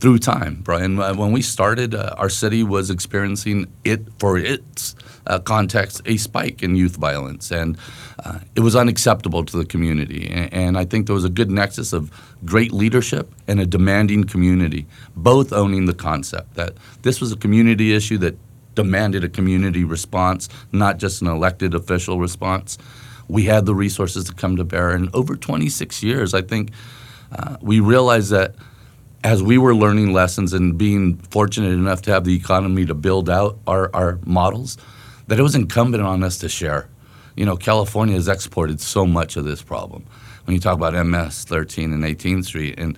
through 0.00 0.18
time, 0.18 0.60
Brian. 0.62 0.98
Uh, 0.98 1.14
when 1.14 1.32
we 1.32 1.42
started, 1.42 1.94
uh, 1.94 2.14
our 2.18 2.28
city 2.28 2.62
was 2.62 2.90
experiencing 2.90 3.66
it 3.84 4.06
for 4.18 4.38
its 4.38 4.94
uh, 5.26 5.38
context 5.40 6.00
a 6.06 6.16
spike 6.16 6.62
in 6.62 6.76
youth 6.76 6.96
violence, 6.96 7.50
and 7.50 7.76
uh, 8.24 8.38
it 8.54 8.60
was 8.60 8.76
unacceptable 8.76 9.44
to 9.44 9.56
the 9.56 9.64
community. 9.64 10.28
And, 10.30 10.52
and, 10.52 10.78
I 10.78 10.84
think 10.84 11.06
there 11.06 11.14
was 11.14 11.24
a 11.24 11.30
good 11.30 11.50
nexus 11.50 11.92
of 11.92 12.10
great 12.44 12.72
leadership 12.72 13.32
and 13.46 13.60
a 13.60 13.66
demanding 13.66 14.24
community, 14.24 14.86
both 15.16 15.52
owning 15.52 15.86
the 15.86 15.94
concept 15.94 16.54
that 16.54 16.74
this 17.02 17.20
was 17.20 17.32
a 17.32 17.36
community 17.36 17.94
issue 17.94 18.18
that 18.18 18.36
demanded 18.78 19.24
a 19.24 19.28
community 19.28 19.82
response, 19.82 20.48
not 20.70 20.98
just 20.98 21.20
an 21.20 21.26
elected 21.26 21.74
official 21.74 22.20
response. 22.20 22.78
We 23.26 23.42
had 23.42 23.66
the 23.66 23.74
resources 23.74 24.22
to 24.26 24.32
come 24.32 24.54
to 24.54 24.62
bear, 24.62 24.90
and 24.90 25.12
over 25.12 25.34
26 25.34 26.00
years, 26.04 26.32
I 26.32 26.42
think 26.42 26.70
uh, 27.32 27.56
we 27.60 27.80
realized 27.80 28.30
that 28.30 28.54
as 29.24 29.42
we 29.42 29.58
were 29.58 29.74
learning 29.74 30.12
lessons 30.12 30.52
and 30.52 30.78
being 30.78 31.16
fortunate 31.16 31.72
enough 31.72 32.02
to 32.02 32.12
have 32.12 32.22
the 32.22 32.36
economy 32.36 32.86
to 32.86 32.94
build 32.94 33.28
out 33.28 33.58
our, 33.66 33.90
our 33.92 34.20
models, 34.24 34.78
that 35.26 35.40
it 35.40 35.42
was 35.42 35.56
incumbent 35.56 36.04
on 36.04 36.22
us 36.22 36.38
to 36.38 36.48
share. 36.48 36.88
You 37.34 37.46
know, 37.46 37.56
California 37.56 38.14
has 38.14 38.28
exported 38.28 38.80
so 38.80 39.04
much 39.04 39.36
of 39.36 39.44
this 39.44 39.60
problem. 39.60 40.04
When 40.44 40.54
you 40.54 40.60
talk 40.60 40.76
about 40.76 40.94
MS 41.04 41.42
13 41.46 41.92
and 41.92 42.04
18th 42.04 42.44
Street 42.44 42.78
and 42.78 42.96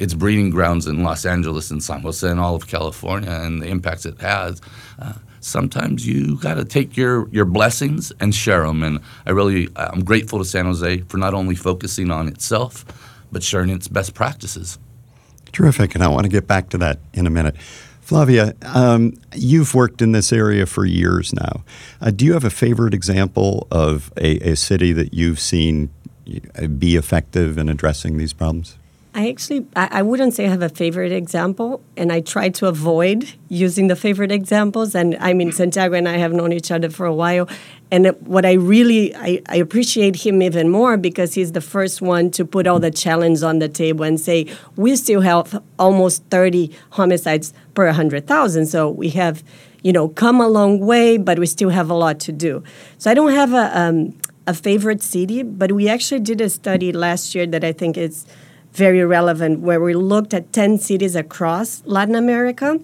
its 0.00 0.14
breeding 0.14 0.50
grounds 0.50 0.86
in 0.86 1.04
Los 1.04 1.24
Angeles 1.26 1.70
and 1.70 1.82
San 1.82 2.00
Jose 2.00 2.28
and 2.28 2.40
all 2.40 2.56
of 2.56 2.66
California 2.66 3.30
and 3.30 3.62
the 3.62 3.66
impacts 3.66 4.06
it 4.06 4.18
has, 4.20 4.60
uh, 4.98 5.12
sometimes 5.40 6.06
you 6.06 6.38
got 6.38 6.54
to 6.54 6.64
take 6.64 6.96
your, 6.96 7.28
your 7.28 7.44
blessings 7.44 8.10
and 8.18 8.34
share 8.34 8.66
them. 8.66 8.82
And 8.82 9.00
I 9.26 9.30
really, 9.30 9.68
I'm 9.76 10.02
grateful 10.02 10.38
to 10.38 10.44
San 10.44 10.64
Jose 10.64 11.02
for 11.02 11.18
not 11.18 11.34
only 11.34 11.54
focusing 11.54 12.10
on 12.10 12.28
itself, 12.28 12.84
but 13.30 13.42
sharing 13.42 13.68
its 13.68 13.88
best 13.88 14.14
practices. 14.14 14.78
Terrific, 15.52 15.94
and 15.94 16.02
I 16.02 16.08
want 16.08 16.24
to 16.24 16.30
get 16.30 16.46
back 16.46 16.70
to 16.70 16.78
that 16.78 16.98
in 17.12 17.26
a 17.26 17.30
minute. 17.30 17.56
Flavia, 18.00 18.54
um, 18.62 19.12
you've 19.34 19.74
worked 19.74 20.00
in 20.00 20.12
this 20.12 20.32
area 20.32 20.64
for 20.64 20.86
years 20.86 21.34
now. 21.34 21.62
Uh, 22.00 22.10
do 22.10 22.24
you 22.24 22.32
have 22.32 22.44
a 22.44 22.50
favorite 22.50 22.94
example 22.94 23.68
of 23.70 24.12
a, 24.16 24.38
a 24.50 24.56
city 24.56 24.92
that 24.92 25.12
you've 25.12 25.38
seen 25.38 25.90
uh, 26.56 26.66
be 26.66 26.96
effective 26.96 27.58
in 27.58 27.68
addressing 27.68 28.16
these 28.16 28.32
problems? 28.32 28.78
I 29.20 29.28
actually, 29.28 29.66
I, 29.76 29.88
I 29.98 30.02
wouldn't 30.02 30.32
say 30.32 30.46
I 30.46 30.48
have 30.48 30.62
a 30.62 30.70
favorite 30.70 31.12
example, 31.12 31.82
and 31.94 32.10
I 32.10 32.20
try 32.20 32.48
to 32.48 32.66
avoid 32.68 33.30
using 33.50 33.88
the 33.88 33.96
favorite 33.96 34.32
examples. 34.32 34.94
And 34.94 35.14
I 35.20 35.34
mean, 35.34 35.52
Santiago 35.52 35.94
and 35.94 36.08
I 36.08 36.16
have 36.16 36.32
known 36.32 36.54
each 36.54 36.70
other 36.70 36.88
for 36.88 37.04
a 37.04 37.12
while, 37.12 37.46
and 37.90 38.06
what 38.20 38.46
I 38.46 38.54
really, 38.54 39.14
I, 39.14 39.42
I 39.46 39.56
appreciate 39.56 40.24
him 40.24 40.40
even 40.40 40.70
more 40.70 40.96
because 40.96 41.34
he's 41.34 41.52
the 41.52 41.60
first 41.60 42.00
one 42.00 42.30
to 42.30 42.46
put 42.46 42.66
all 42.66 42.78
the 42.78 42.90
challenge 42.90 43.42
on 43.42 43.58
the 43.58 43.68
table 43.68 44.04
and 44.04 44.18
say 44.18 44.46
we 44.76 44.96
still 44.96 45.20
have 45.20 45.62
almost 45.78 46.24
30 46.30 46.74
homicides 46.90 47.52
per 47.74 47.84
100,000. 47.84 48.66
So 48.66 48.88
we 48.88 49.10
have, 49.10 49.44
you 49.82 49.92
know, 49.92 50.08
come 50.08 50.40
a 50.40 50.48
long 50.48 50.78
way, 50.78 51.18
but 51.18 51.38
we 51.38 51.44
still 51.46 51.70
have 51.70 51.90
a 51.90 51.94
lot 51.94 52.20
to 52.20 52.32
do. 52.32 52.62
So 52.96 53.10
I 53.10 53.14
don't 53.14 53.32
have 53.32 53.52
a, 53.52 53.78
um, 53.78 54.18
a 54.46 54.54
favorite 54.54 55.02
city, 55.02 55.42
but 55.42 55.72
we 55.72 55.90
actually 55.90 56.20
did 56.20 56.40
a 56.40 56.48
study 56.48 56.90
last 56.92 57.34
year 57.34 57.46
that 57.48 57.64
I 57.64 57.72
think 57.72 57.98
is 57.98 58.24
very 58.72 59.04
relevant 59.04 59.60
where 59.60 59.80
we 59.80 59.94
looked 59.94 60.32
at 60.32 60.52
10 60.52 60.78
cities 60.78 61.16
across 61.16 61.82
Latin 61.84 62.14
America 62.14 62.78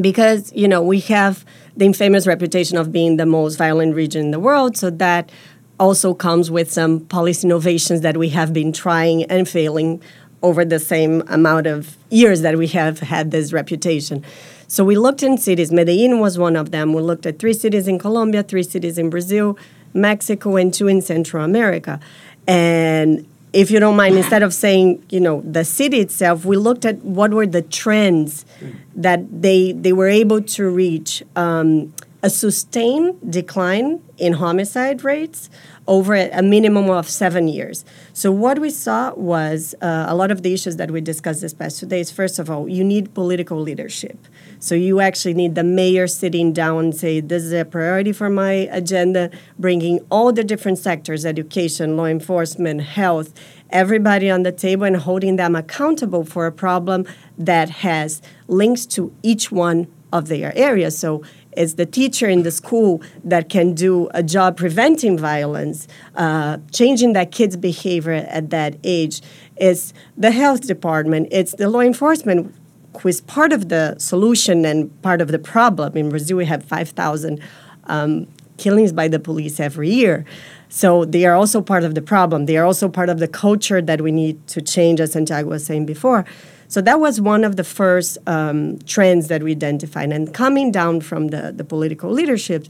because 0.00 0.52
you 0.54 0.66
know 0.66 0.82
we 0.82 1.00
have 1.00 1.44
the 1.76 1.84
infamous 1.84 2.26
reputation 2.26 2.76
of 2.76 2.92
being 2.92 3.16
the 3.16 3.26
most 3.26 3.56
violent 3.56 3.94
region 3.94 4.26
in 4.26 4.30
the 4.30 4.40
world. 4.40 4.76
So 4.76 4.90
that 4.90 5.30
also 5.78 6.14
comes 6.14 6.50
with 6.50 6.70
some 6.70 7.00
policy 7.00 7.46
innovations 7.46 8.02
that 8.02 8.16
we 8.16 8.28
have 8.30 8.52
been 8.52 8.72
trying 8.72 9.24
and 9.24 9.48
failing 9.48 10.02
over 10.42 10.64
the 10.64 10.78
same 10.78 11.22
amount 11.28 11.66
of 11.66 11.96
years 12.10 12.42
that 12.42 12.58
we 12.58 12.66
have 12.68 13.00
had 13.00 13.30
this 13.30 13.52
reputation. 13.52 14.24
So 14.66 14.84
we 14.84 14.96
looked 14.96 15.22
in 15.22 15.38
cities. 15.38 15.70
Medellin 15.70 16.18
was 16.18 16.38
one 16.38 16.56
of 16.56 16.70
them. 16.70 16.92
We 16.94 17.02
looked 17.02 17.26
at 17.26 17.38
three 17.38 17.52
cities 17.52 17.86
in 17.86 17.98
colombia 17.98 18.42
three 18.42 18.62
cities 18.62 18.98
in 18.98 19.10
brazil 19.10 19.56
mexico 19.94 20.56
and 20.56 20.72
two 20.72 20.88
in 20.88 21.00
central 21.00 21.44
america. 21.44 22.00
And 22.46 23.26
if 23.52 23.70
you 23.70 23.80
don't 23.80 23.96
mind, 23.96 24.16
instead 24.16 24.42
of 24.42 24.54
saying, 24.54 25.04
you 25.10 25.20
know, 25.20 25.42
the 25.42 25.64
city 25.64 26.00
itself, 26.00 26.44
we 26.44 26.56
looked 26.56 26.84
at 26.84 26.98
what 27.04 27.32
were 27.32 27.46
the 27.46 27.62
trends 27.62 28.46
that 28.94 29.42
they 29.42 29.72
they 29.72 29.92
were 29.92 30.08
able 30.08 30.40
to 30.40 30.68
reach 30.68 31.22
um, 31.36 31.92
a 32.22 32.30
sustained 32.30 33.18
decline 33.30 34.00
in 34.16 34.34
homicide 34.34 35.04
rates 35.04 35.50
over 35.88 36.14
a 36.14 36.42
minimum 36.42 36.88
of 36.90 37.08
seven 37.08 37.48
years. 37.48 37.84
So 38.12 38.30
what 38.30 38.60
we 38.60 38.70
saw 38.70 39.12
was 39.14 39.74
uh, 39.82 40.06
a 40.08 40.14
lot 40.14 40.30
of 40.30 40.42
the 40.42 40.54
issues 40.54 40.76
that 40.76 40.90
we 40.90 41.00
discussed 41.00 41.40
this 41.40 41.54
past 41.54 41.80
two 41.80 41.86
days. 41.86 42.10
First 42.10 42.38
of 42.38 42.48
all, 42.48 42.68
you 42.68 42.84
need 42.84 43.14
political 43.14 43.60
leadership. 43.60 44.16
So 44.60 44.74
you 44.74 45.00
actually 45.00 45.34
need 45.34 45.54
the 45.56 45.64
mayor 45.64 46.06
sitting 46.06 46.52
down 46.52 46.84
and 46.84 46.96
say, 46.96 47.20
"This 47.20 47.42
is 47.42 47.52
a 47.52 47.64
priority 47.64 48.12
for 48.12 48.30
my 48.30 48.68
agenda," 48.70 49.30
bringing 49.58 49.98
all 50.08 50.32
the 50.32 50.44
different 50.44 50.78
sectors: 50.78 51.26
education, 51.26 51.96
law 51.96 52.06
enforcement, 52.06 52.82
health, 52.82 53.34
everybody 53.70 54.30
on 54.30 54.44
the 54.44 54.52
table, 54.52 54.84
and 54.84 54.98
holding 54.98 55.36
them 55.36 55.56
accountable 55.56 56.24
for 56.24 56.46
a 56.46 56.52
problem 56.52 57.06
that 57.36 57.68
has 57.70 58.22
links 58.46 58.86
to 58.86 59.12
each 59.22 59.50
one 59.50 59.88
of 60.12 60.28
their 60.28 60.56
areas. 60.56 60.96
So 60.96 61.22
it's 61.56 61.74
the 61.74 61.86
teacher 61.86 62.28
in 62.28 62.42
the 62.42 62.50
school 62.50 63.02
that 63.24 63.48
can 63.48 63.74
do 63.74 64.08
a 64.14 64.22
job 64.22 64.56
preventing 64.56 65.18
violence, 65.18 65.86
uh, 66.14 66.58
changing 66.72 67.12
that 67.12 67.30
kid's 67.30 67.56
behavior 67.56 68.12
at 68.12 68.50
that 68.50 68.76
age. 68.84 69.20
It's 69.56 69.92
the 70.16 70.30
health 70.30 70.66
department. 70.66 71.28
It's 71.30 71.52
the 71.52 71.68
law 71.68 71.80
enforcement 71.80 72.54
who 73.00 73.08
is 73.08 73.20
part 73.20 73.52
of 73.52 73.68
the 73.68 73.96
solution 73.98 74.64
and 74.64 75.00
part 75.02 75.20
of 75.20 75.28
the 75.28 75.38
problem. 75.38 75.96
In 75.96 76.10
Brazil, 76.10 76.36
we 76.36 76.46
have 76.46 76.64
5,000 76.64 77.40
um, 77.84 78.26
killings 78.58 78.92
by 78.92 79.08
the 79.08 79.18
police 79.18 79.58
every 79.60 79.90
year. 79.90 80.24
So 80.68 81.04
they 81.04 81.26
are 81.26 81.34
also 81.34 81.60
part 81.60 81.84
of 81.84 81.94
the 81.94 82.02
problem. 82.02 82.46
They 82.46 82.56
are 82.56 82.64
also 82.64 82.88
part 82.88 83.08
of 83.08 83.18
the 83.18 83.28
culture 83.28 83.82
that 83.82 84.00
we 84.00 84.10
need 84.10 84.46
to 84.48 84.62
change, 84.62 85.00
as 85.00 85.12
Santiago 85.12 85.50
was 85.50 85.66
saying 85.66 85.86
before. 85.86 86.24
So 86.72 86.80
that 86.80 87.00
was 87.00 87.20
one 87.20 87.44
of 87.44 87.56
the 87.56 87.64
first 87.64 88.16
um, 88.26 88.78
trends 88.86 89.28
that 89.28 89.42
we 89.42 89.52
identified. 89.52 90.10
And 90.10 90.32
coming 90.32 90.72
down 90.72 91.02
from 91.02 91.28
the, 91.28 91.52
the 91.54 91.64
political 91.64 92.10
leadership, 92.10 92.66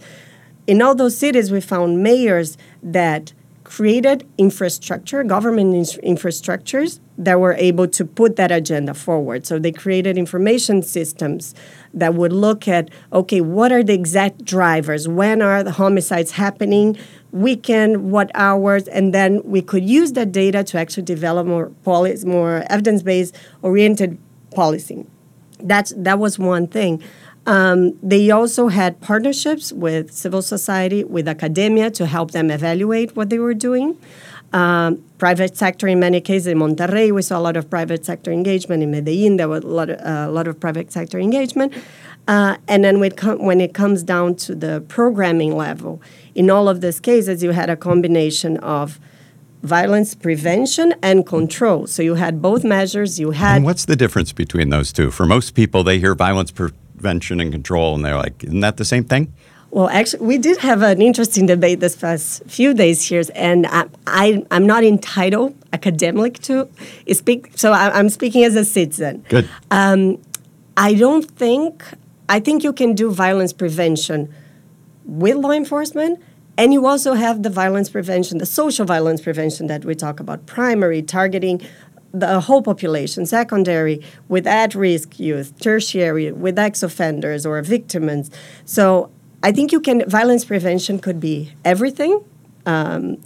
in 0.66 0.82
all 0.82 0.96
those 0.96 1.16
cities, 1.16 1.52
we 1.52 1.60
found 1.60 2.02
mayors 2.02 2.58
that 2.82 3.32
created 3.62 4.26
infrastructure, 4.38 5.22
government 5.22 5.72
in- 5.72 6.16
infrastructures 6.16 6.98
that 7.16 7.38
were 7.38 7.54
able 7.54 7.86
to 7.86 8.04
put 8.04 8.34
that 8.34 8.50
agenda 8.50 8.92
forward. 8.92 9.46
So 9.46 9.60
they 9.60 9.70
created 9.70 10.18
information 10.18 10.82
systems 10.82 11.54
that 11.94 12.14
would 12.14 12.32
look 12.32 12.66
at 12.66 12.90
okay, 13.12 13.40
what 13.40 13.70
are 13.70 13.84
the 13.84 13.94
exact 13.94 14.44
drivers? 14.44 15.06
When 15.06 15.40
are 15.40 15.62
the 15.62 15.70
homicides 15.72 16.32
happening? 16.32 16.98
Weekend, 17.32 18.12
what 18.12 18.30
hours? 18.34 18.86
And 18.88 19.12
then 19.12 19.42
we 19.44 19.62
could 19.62 19.84
use 19.84 20.12
that 20.12 20.32
data 20.32 20.62
to 20.64 20.78
actually 20.78 21.04
develop 21.04 21.46
more 21.46 21.70
policy, 21.82 22.26
more 22.26 22.64
evidence 22.68 23.02
based 23.02 23.34
oriented 23.62 24.18
policy. 24.54 25.06
That's 25.58 25.92
that 25.96 26.18
was 26.18 26.38
one 26.38 26.66
thing. 26.66 27.02
Um, 27.46 27.98
they 28.02 28.30
also 28.30 28.68
had 28.68 29.00
partnerships 29.00 29.72
with 29.72 30.12
civil 30.12 30.42
society, 30.42 31.02
with 31.02 31.26
academia 31.26 31.90
to 31.92 32.06
help 32.06 32.30
them 32.30 32.50
evaluate 32.50 33.16
what 33.16 33.30
they 33.30 33.38
were 33.38 33.54
doing. 33.54 33.98
Um, 34.52 35.02
private 35.18 35.56
sector, 35.56 35.88
in 35.88 35.98
many 35.98 36.20
cases, 36.20 36.48
in 36.48 36.58
Monterrey, 36.58 37.10
we 37.10 37.22
saw 37.22 37.38
a 37.38 37.40
lot 37.40 37.56
of 37.56 37.70
private 37.70 38.04
sector 38.04 38.30
engagement. 38.30 38.82
In 38.82 38.90
Medellin, 38.90 39.38
there 39.38 39.48
was 39.48 39.64
a 39.64 39.66
lot 39.66 39.88
of, 39.88 39.98
uh, 39.98 40.28
a 40.28 40.30
lot 40.30 40.46
of 40.46 40.60
private 40.60 40.92
sector 40.92 41.18
engagement. 41.18 41.72
Uh, 42.28 42.56
and 42.68 42.84
then 42.84 43.00
when, 43.00 43.12
com- 43.12 43.44
when 43.44 43.60
it 43.60 43.74
comes 43.74 44.02
down 44.02 44.34
to 44.36 44.54
the 44.54 44.82
programming 44.88 45.56
level, 45.56 46.00
in 46.34 46.50
all 46.50 46.68
of 46.68 46.80
these 46.80 47.00
cases, 47.00 47.42
you 47.42 47.50
had 47.50 47.68
a 47.68 47.76
combination 47.76 48.56
of 48.58 49.00
violence 49.62 50.14
prevention 50.14 50.94
and 51.02 51.26
control. 51.26 51.86
So 51.86 52.02
you 52.02 52.14
had 52.14 52.42
both 52.42 52.64
measures. 52.64 53.18
You 53.18 53.32
had. 53.32 53.56
And 53.56 53.64
what's 53.64 53.84
the 53.84 53.96
difference 53.96 54.32
between 54.32 54.70
those 54.70 54.92
two? 54.92 55.10
For 55.10 55.26
most 55.26 55.54
people, 55.54 55.84
they 55.84 55.98
hear 55.98 56.14
violence 56.14 56.50
prevention 56.50 57.40
and 57.40 57.52
control, 57.52 57.94
and 57.94 58.04
they're 58.04 58.16
like, 58.16 58.44
isn't 58.44 58.60
that 58.60 58.76
the 58.76 58.84
same 58.84 59.04
thing? 59.04 59.32
Well, 59.70 59.88
actually, 59.88 60.26
we 60.26 60.36
did 60.36 60.58
have 60.58 60.82
an 60.82 61.00
interesting 61.00 61.46
debate 61.46 61.80
this 61.80 61.96
past 61.96 62.42
few 62.44 62.74
days 62.74 63.02
here, 63.02 63.22
and 63.34 63.66
I, 63.66 63.86
I, 64.06 64.44
am 64.50 64.66
not 64.66 64.84
entitled 64.84 65.56
academic 65.72 66.40
to 66.40 66.68
speak, 67.14 67.52
so 67.56 67.72
I, 67.72 67.98
am 67.98 68.10
speaking 68.10 68.44
as 68.44 68.54
a 68.54 68.66
citizen. 68.66 69.24
Good. 69.30 69.48
Um, 69.70 70.18
I 70.76 70.92
don't 70.92 71.24
think, 71.24 71.84
I 72.28 72.40
think 72.40 72.64
you 72.64 72.72
can 72.72 72.94
do 72.94 73.10
violence 73.10 73.52
prevention 73.52 74.32
with 75.04 75.36
law 75.36 75.50
enforcement, 75.50 76.22
and 76.56 76.72
you 76.72 76.86
also 76.86 77.14
have 77.14 77.42
the 77.42 77.50
violence 77.50 77.90
prevention, 77.90 78.38
the 78.38 78.46
social 78.46 78.86
violence 78.86 79.20
prevention 79.20 79.66
that 79.66 79.84
we 79.84 79.94
talk 79.94 80.20
about, 80.20 80.46
primary 80.46 81.02
targeting 81.02 81.60
the 82.12 82.40
whole 82.40 82.62
population, 82.62 83.24
secondary 83.26 84.02
with 84.28 84.46
at 84.46 84.74
risk 84.74 85.18
youth, 85.18 85.58
tertiary 85.60 86.30
with 86.30 86.58
ex 86.58 86.82
offenders 86.82 87.46
or 87.46 87.60
victims. 87.62 88.30
So 88.64 89.10
I 89.42 89.50
think 89.50 89.72
you 89.72 89.80
can, 89.80 90.08
violence 90.08 90.44
prevention 90.44 90.98
could 90.98 91.20
be 91.20 91.52
everything. 91.64 92.22
Um, 92.66 93.18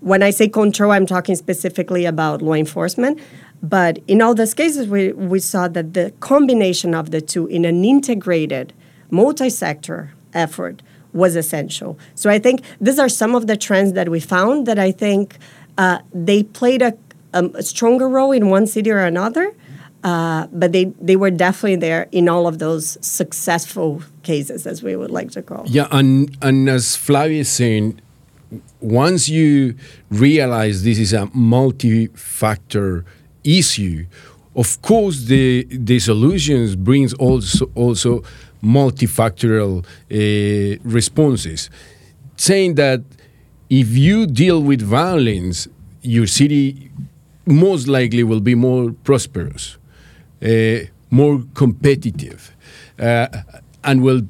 when 0.00 0.22
I 0.22 0.30
say 0.30 0.48
control, 0.48 0.92
I'm 0.92 1.06
talking 1.06 1.36
specifically 1.36 2.06
about 2.06 2.40
law 2.40 2.54
enforcement. 2.54 3.20
But 3.62 3.98
in 4.06 4.22
all 4.22 4.34
those 4.34 4.54
cases, 4.54 4.88
we, 4.88 5.12
we 5.12 5.38
saw 5.38 5.68
that 5.68 5.92
the 5.94 6.12
combination 6.20 6.94
of 6.94 7.10
the 7.10 7.20
two 7.20 7.46
in 7.46 7.64
an 7.64 7.84
integrated, 7.84 8.72
multi 9.10 9.50
sector 9.50 10.12
effort 10.32 10.82
was 11.12 11.36
essential. 11.36 11.98
So 12.14 12.30
I 12.30 12.38
think 12.38 12.62
these 12.80 12.98
are 12.98 13.08
some 13.08 13.34
of 13.34 13.46
the 13.46 13.56
trends 13.56 13.92
that 13.94 14.08
we 14.08 14.20
found 14.20 14.66
that 14.66 14.78
I 14.78 14.92
think 14.92 15.36
uh, 15.76 15.98
they 16.14 16.42
played 16.42 16.82
a, 16.82 16.96
um, 17.34 17.52
a, 17.54 17.62
stronger 17.62 18.08
role 18.08 18.32
in 18.32 18.48
one 18.48 18.66
city 18.66 18.90
or 18.90 19.00
another, 19.00 19.52
uh, 20.04 20.46
but 20.52 20.72
they, 20.72 20.84
they 21.00 21.16
were 21.16 21.30
definitely 21.30 21.76
there 21.76 22.08
in 22.12 22.28
all 22.28 22.46
of 22.46 22.58
those 22.58 22.96
successful 23.04 24.02
cases, 24.22 24.66
as 24.66 24.82
we 24.82 24.96
would 24.96 25.10
like 25.10 25.30
to 25.32 25.42
call. 25.42 25.64
Yeah, 25.66 25.88
and, 25.90 26.36
and 26.42 26.68
as 26.68 26.96
Flavia 26.96 27.40
is 27.40 27.50
saying, 27.50 28.00
once 28.80 29.28
you 29.28 29.74
realize 30.10 30.82
this 30.84 30.98
is 30.98 31.12
a 31.12 31.26
multi-factor 31.34 33.04
issue, 33.44 34.06
of 34.54 34.80
course 34.82 35.24
the 35.24 35.64
the 35.70 35.98
solutions 35.98 36.76
brings 36.76 37.12
also 37.14 37.70
also 37.74 38.22
multifactorial 38.62 39.84
uh, 39.84 40.78
responses, 40.84 41.70
saying 42.36 42.74
that 42.74 43.02
if 43.68 43.96
you 43.96 44.26
deal 44.26 44.62
with 44.62 44.82
violence, 44.82 45.68
your 46.02 46.26
city 46.26 46.90
most 47.46 47.88
likely 47.88 48.22
will 48.22 48.40
be 48.40 48.54
more 48.54 48.92
prosperous, 49.04 49.78
uh, 50.42 50.80
more 51.10 51.42
competitive, 51.54 52.54
uh, 52.98 53.28
and 53.84 54.02
will 54.02 54.22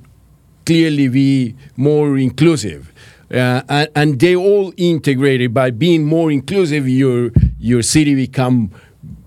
clearly 0.66 1.08
be 1.08 1.54
more 1.76 2.18
inclusive. 2.18 2.92
Uh, 3.32 3.62
and, 3.68 3.88
and, 3.94 4.20
they 4.20 4.34
all 4.34 4.72
integrated. 4.76 5.54
By 5.54 5.70
being 5.70 6.04
more 6.04 6.32
inclusive 6.32 6.88
your 6.88 7.30
your 7.60 7.82
city 7.82 8.16
become 8.16 8.70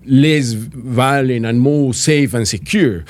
less 0.06 0.52
violent 0.52 1.46
and 1.46 1.60
more 1.60 1.94
safe 1.94 2.34
and 2.34 2.46
secure. 2.46 3.04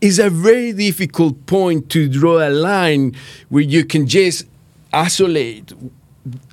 It's 0.00 0.18
a 0.18 0.30
very 0.30 0.72
difficult 0.72 1.46
point 1.46 1.90
to 1.90 2.08
draw 2.08 2.46
a 2.46 2.50
line 2.50 3.14
where 3.48 3.62
you 3.62 3.84
can 3.84 4.06
just 4.06 4.46
isolate 4.92 5.72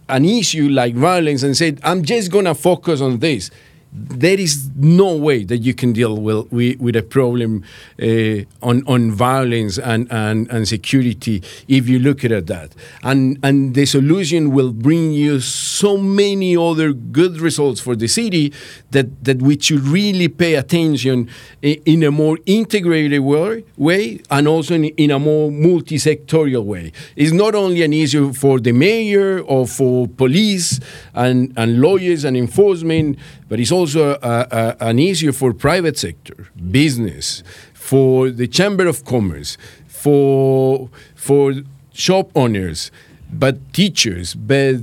an 0.10 0.26
issue 0.26 0.68
like 0.70 0.96
violence 0.96 1.44
and 1.44 1.56
say, 1.56 1.78
I'm 1.84 2.04
just 2.04 2.32
going 2.32 2.46
to 2.46 2.54
focus 2.54 3.02
on 3.02 3.20
this 3.20 3.50
there 3.96 4.40
is 4.40 4.70
no 4.76 5.16
way 5.16 5.44
that 5.44 5.60
you 5.60 5.74
can 5.74 5.94
deal 5.94 6.18
with, 6.18 6.52
with, 6.52 6.80
with 6.80 6.96
a 6.96 7.04
problem 7.04 7.64
uh, 8.02 8.44
on, 8.68 8.84
on 8.88 9.12
violence 9.12 9.78
and, 9.78 10.12
and, 10.12 10.50
and 10.50 10.68
security 10.68 11.44
if 11.68 11.88
you 11.88 12.00
look 12.00 12.26
at 12.26 12.48
that. 12.48 12.74
And, 13.04 13.38
and 13.44 13.76
the 13.76 13.86
solution 13.86 14.52
will 14.52 14.72
bring 14.72 15.12
you 15.12 15.40
so 15.40 15.98
many 15.98 16.58
other 16.58 16.92
good 16.92 17.40
results 17.40 17.80
for 17.80 17.96
the 17.96 18.08
city 18.08 18.52
that, 18.92 19.24
that 19.26 19.42
we 19.42 19.60
should 19.60 19.82
really 19.82 20.28
pay 20.28 20.56
attention 20.56 21.30
in 21.62 22.02
a 22.02 22.10
more 22.10 22.40
integrated 22.48 23.20
way, 23.20 23.64
way 23.78 24.22
and 24.32 24.48
also 24.48 24.74
in, 24.74 24.86
in 24.86 25.12
a 25.12 25.20
more 25.20 25.52
multi-sectorial 25.52 26.64
way. 26.64 26.92
It's 27.16 27.32
not 27.32 27.54
only 27.54 27.84
an 27.84 27.94
issue 27.94 28.34
for 28.34 28.60
the 28.60 28.72
mayor 28.72 29.42
or 29.42 29.68
for 29.68 30.08
police 30.08 30.80
and, 31.14 31.54
and 31.56 31.80
lawyers 31.80 32.24
and 32.24 32.36
enforcement, 32.36 33.20
but 33.50 33.60
it's 33.60 33.72
also 33.72 33.83
a, 33.84 34.00
a, 34.00 34.04
uh, 34.04 34.18
uh, 34.22 34.56
uh, 34.56 34.76
an 34.80 35.00
issue 35.00 35.32
for 35.32 35.54
private 35.54 35.98
sector, 35.98 36.48
business, 36.72 37.44
for 37.74 38.30
the 38.30 38.48
chamber 38.48 38.88
of 38.88 39.04
commerce, 39.06 39.58
for 39.88 40.90
for 41.16 41.54
shop 41.94 42.32
owners, 42.36 42.92
but 43.32 43.56
teachers, 43.74 44.36
but 44.36 44.76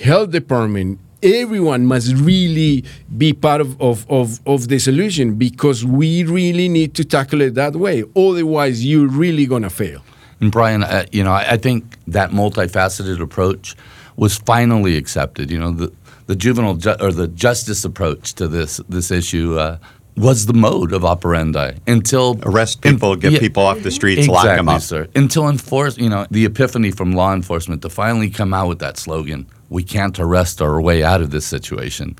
health 0.00 0.30
department. 0.30 0.98
Everyone 1.22 1.86
must 1.86 2.12
really 2.16 2.84
be 3.16 3.32
part 3.32 3.62
of, 3.62 3.80
of, 3.80 4.04
of, 4.10 4.46
of 4.46 4.68
the 4.68 4.78
solution 4.78 5.36
because 5.36 5.82
we 5.82 6.22
really 6.22 6.68
need 6.68 6.92
to 6.96 7.04
tackle 7.04 7.40
it 7.40 7.54
that 7.54 7.74
way. 7.76 8.04
Otherwise, 8.14 8.84
you're 8.84 9.08
really 9.08 9.46
going 9.46 9.62
to 9.62 9.70
fail. 9.70 10.02
And 10.40 10.52
Brian, 10.52 10.82
uh, 10.82 11.06
you 11.12 11.24
know, 11.24 11.32
I, 11.32 11.52
I 11.52 11.56
think 11.56 11.96
that 12.08 12.30
multifaceted 12.30 13.22
approach 13.22 13.74
was 14.16 14.36
finally 14.36 14.98
accepted. 14.98 15.50
You 15.50 15.58
know, 15.58 15.70
the, 15.70 15.92
the 16.26 16.36
juvenile 16.36 16.74
ju- 16.74 16.96
or 17.00 17.12
the 17.12 17.28
justice 17.28 17.84
approach 17.84 18.34
to 18.34 18.48
this 18.48 18.80
this 18.88 19.10
issue 19.10 19.58
uh, 19.58 19.78
was 20.16 20.46
the 20.46 20.54
mode 20.54 20.92
of 20.92 21.04
operandi 21.04 21.72
until 21.86 22.38
arrest 22.44 22.80
people, 22.80 23.16
get 23.16 23.32
yeah, 23.32 23.38
people 23.40 23.64
off 23.64 23.82
the 23.82 23.90
streets, 23.90 24.26
exactly, 24.26 24.48
lock 24.48 24.56
them 24.56 24.68
up. 24.68 24.82
Sir. 24.82 25.08
Until 25.14 25.48
enforce, 25.48 25.98
you 25.98 26.08
know, 26.08 26.26
the 26.30 26.44
epiphany 26.44 26.90
from 26.90 27.12
law 27.12 27.34
enforcement 27.34 27.82
to 27.82 27.88
finally 27.88 28.30
come 28.30 28.54
out 28.54 28.68
with 28.68 28.78
that 28.78 28.96
slogan: 28.96 29.46
"We 29.68 29.82
can't 29.82 30.18
arrest 30.18 30.62
our 30.62 30.80
way 30.80 31.02
out 31.02 31.20
of 31.20 31.30
this 31.30 31.46
situation." 31.46 32.16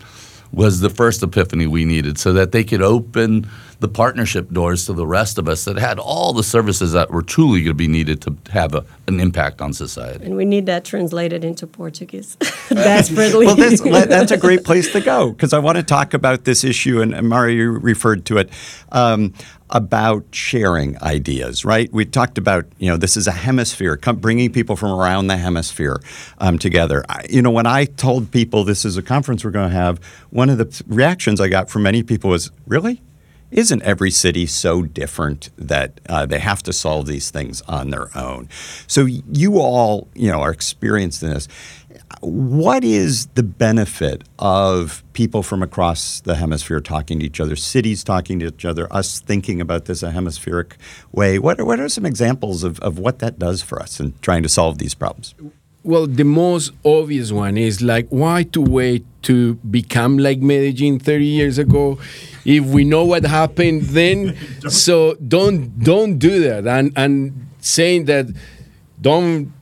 Was 0.54 0.80
the 0.80 0.90
first 0.90 1.22
epiphany 1.22 1.66
we 1.66 1.84
needed 1.84 2.18
so 2.18 2.32
that 2.32 2.52
they 2.52 2.64
could 2.64 2.82
open 2.82 3.48
the 3.80 3.88
partnership 3.88 4.50
doors 4.50 4.86
to 4.86 4.92
the 4.92 5.06
rest 5.06 5.36
of 5.36 5.48
us 5.48 5.64
that 5.64 5.76
had 5.76 5.98
all 5.98 6.32
the 6.32 6.42
services 6.42 6.92
that 6.92 7.10
were 7.10 7.22
truly 7.22 7.60
going 7.60 7.70
to 7.70 7.74
be 7.74 7.88
needed 7.88 8.22
to 8.22 8.36
have 8.50 8.74
a, 8.74 8.84
an 9.08 9.20
impact 9.20 9.60
on 9.60 9.72
society. 9.72 10.24
And 10.24 10.36
we 10.36 10.44
need 10.44 10.66
that 10.66 10.84
translated 10.84 11.44
into 11.44 11.66
Portuguese 11.66 12.36
desperately. 12.70 13.46
well, 13.46 13.56
this, 13.56 13.80
that's 13.80 14.32
a 14.32 14.38
great 14.38 14.64
place 14.64 14.90
to 14.92 15.00
go 15.00 15.32
because 15.32 15.52
I 15.52 15.58
want 15.58 15.76
to 15.76 15.82
talk 15.82 16.14
about 16.14 16.44
this 16.44 16.64
issue, 16.64 17.00
and, 17.02 17.14
and 17.14 17.28
Mario 17.28 17.66
referred 17.66 18.24
to 18.26 18.38
it. 18.38 18.50
Um, 18.92 19.34
about 19.74 20.24
sharing 20.30 20.96
ideas, 21.02 21.64
right? 21.64 21.92
We 21.92 22.04
talked 22.04 22.38
about, 22.38 22.64
you 22.78 22.88
know, 22.88 22.96
this 22.96 23.16
is 23.16 23.26
a 23.26 23.32
hemisphere, 23.32 23.96
come, 23.96 24.16
bringing 24.16 24.52
people 24.52 24.76
from 24.76 24.92
around 24.92 25.26
the 25.26 25.36
hemisphere 25.36 26.00
um, 26.38 26.60
together. 26.60 27.04
I, 27.08 27.26
you 27.28 27.42
know, 27.42 27.50
when 27.50 27.66
I 27.66 27.84
told 27.84 28.30
people 28.30 28.62
this 28.62 28.84
is 28.84 28.96
a 28.96 29.02
conference 29.02 29.44
we're 29.44 29.50
going 29.50 29.70
to 29.70 29.76
have, 29.76 29.98
one 30.30 30.48
of 30.48 30.58
the 30.58 30.82
reactions 30.86 31.40
I 31.40 31.48
got 31.48 31.68
from 31.68 31.82
many 31.82 32.04
people 32.04 32.30
was, 32.30 32.52
really? 32.68 33.02
Isn't 33.50 33.82
every 33.82 34.10
city 34.10 34.46
so 34.46 34.82
different 34.82 35.50
that 35.56 36.00
uh, 36.08 36.26
they 36.26 36.40
have 36.40 36.62
to 36.64 36.72
solve 36.72 37.06
these 37.06 37.30
things 37.30 37.60
on 37.62 37.90
their 37.90 38.16
own? 38.16 38.48
So 38.86 39.06
you 39.06 39.58
all, 39.58 40.08
you 40.14 40.30
know, 40.30 40.40
are 40.40 40.50
experienced 40.50 41.22
in 41.22 41.30
this 41.30 41.46
what 42.20 42.84
is 42.84 43.26
the 43.34 43.42
benefit 43.42 44.24
of 44.38 45.02
people 45.12 45.42
from 45.42 45.62
across 45.62 46.20
the 46.20 46.36
hemisphere 46.36 46.80
talking 46.80 47.20
to 47.20 47.26
each 47.26 47.40
other, 47.40 47.56
cities 47.56 48.04
talking 48.04 48.38
to 48.40 48.46
each 48.46 48.64
other, 48.64 48.92
us 48.92 49.20
thinking 49.20 49.60
about 49.60 49.84
this 49.86 50.02
a 50.02 50.10
hemispheric 50.10 50.76
way? 51.12 51.38
What 51.38 51.60
are, 51.60 51.64
what 51.64 51.80
are 51.80 51.88
some 51.88 52.06
examples 52.06 52.64
of, 52.64 52.80
of 52.80 52.98
what 52.98 53.18
that 53.20 53.38
does 53.38 53.62
for 53.62 53.80
us 53.80 54.00
in 54.00 54.14
trying 54.20 54.42
to 54.42 54.48
solve 54.48 54.78
these 54.78 54.94
problems? 54.94 55.34
Well, 55.82 56.06
the 56.06 56.24
most 56.24 56.72
obvious 56.84 57.30
one 57.30 57.58
is 57.58 57.82
like, 57.82 58.08
why 58.08 58.44
to 58.44 58.62
wait 58.62 59.04
to 59.22 59.54
become 59.56 60.16
like 60.16 60.40
Medellin 60.40 60.98
30 60.98 61.26
years 61.26 61.58
ago 61.58 61.98
if 62.46 62.64
we 62.64 62.84
know 62.84 63.04
what 63.04 63.24
happened 63.24 63.82
then? 63.82 64.34
so 64.68 65.14
don't 65.16 65.78
don't 65.80 66.18
do 66.18 66.40
that. 66.40 66.66
And 66.66 66.92
and 66.96 67.48
saying 67.60 68.06
that 68.06 68.26
don't 69.00 69.52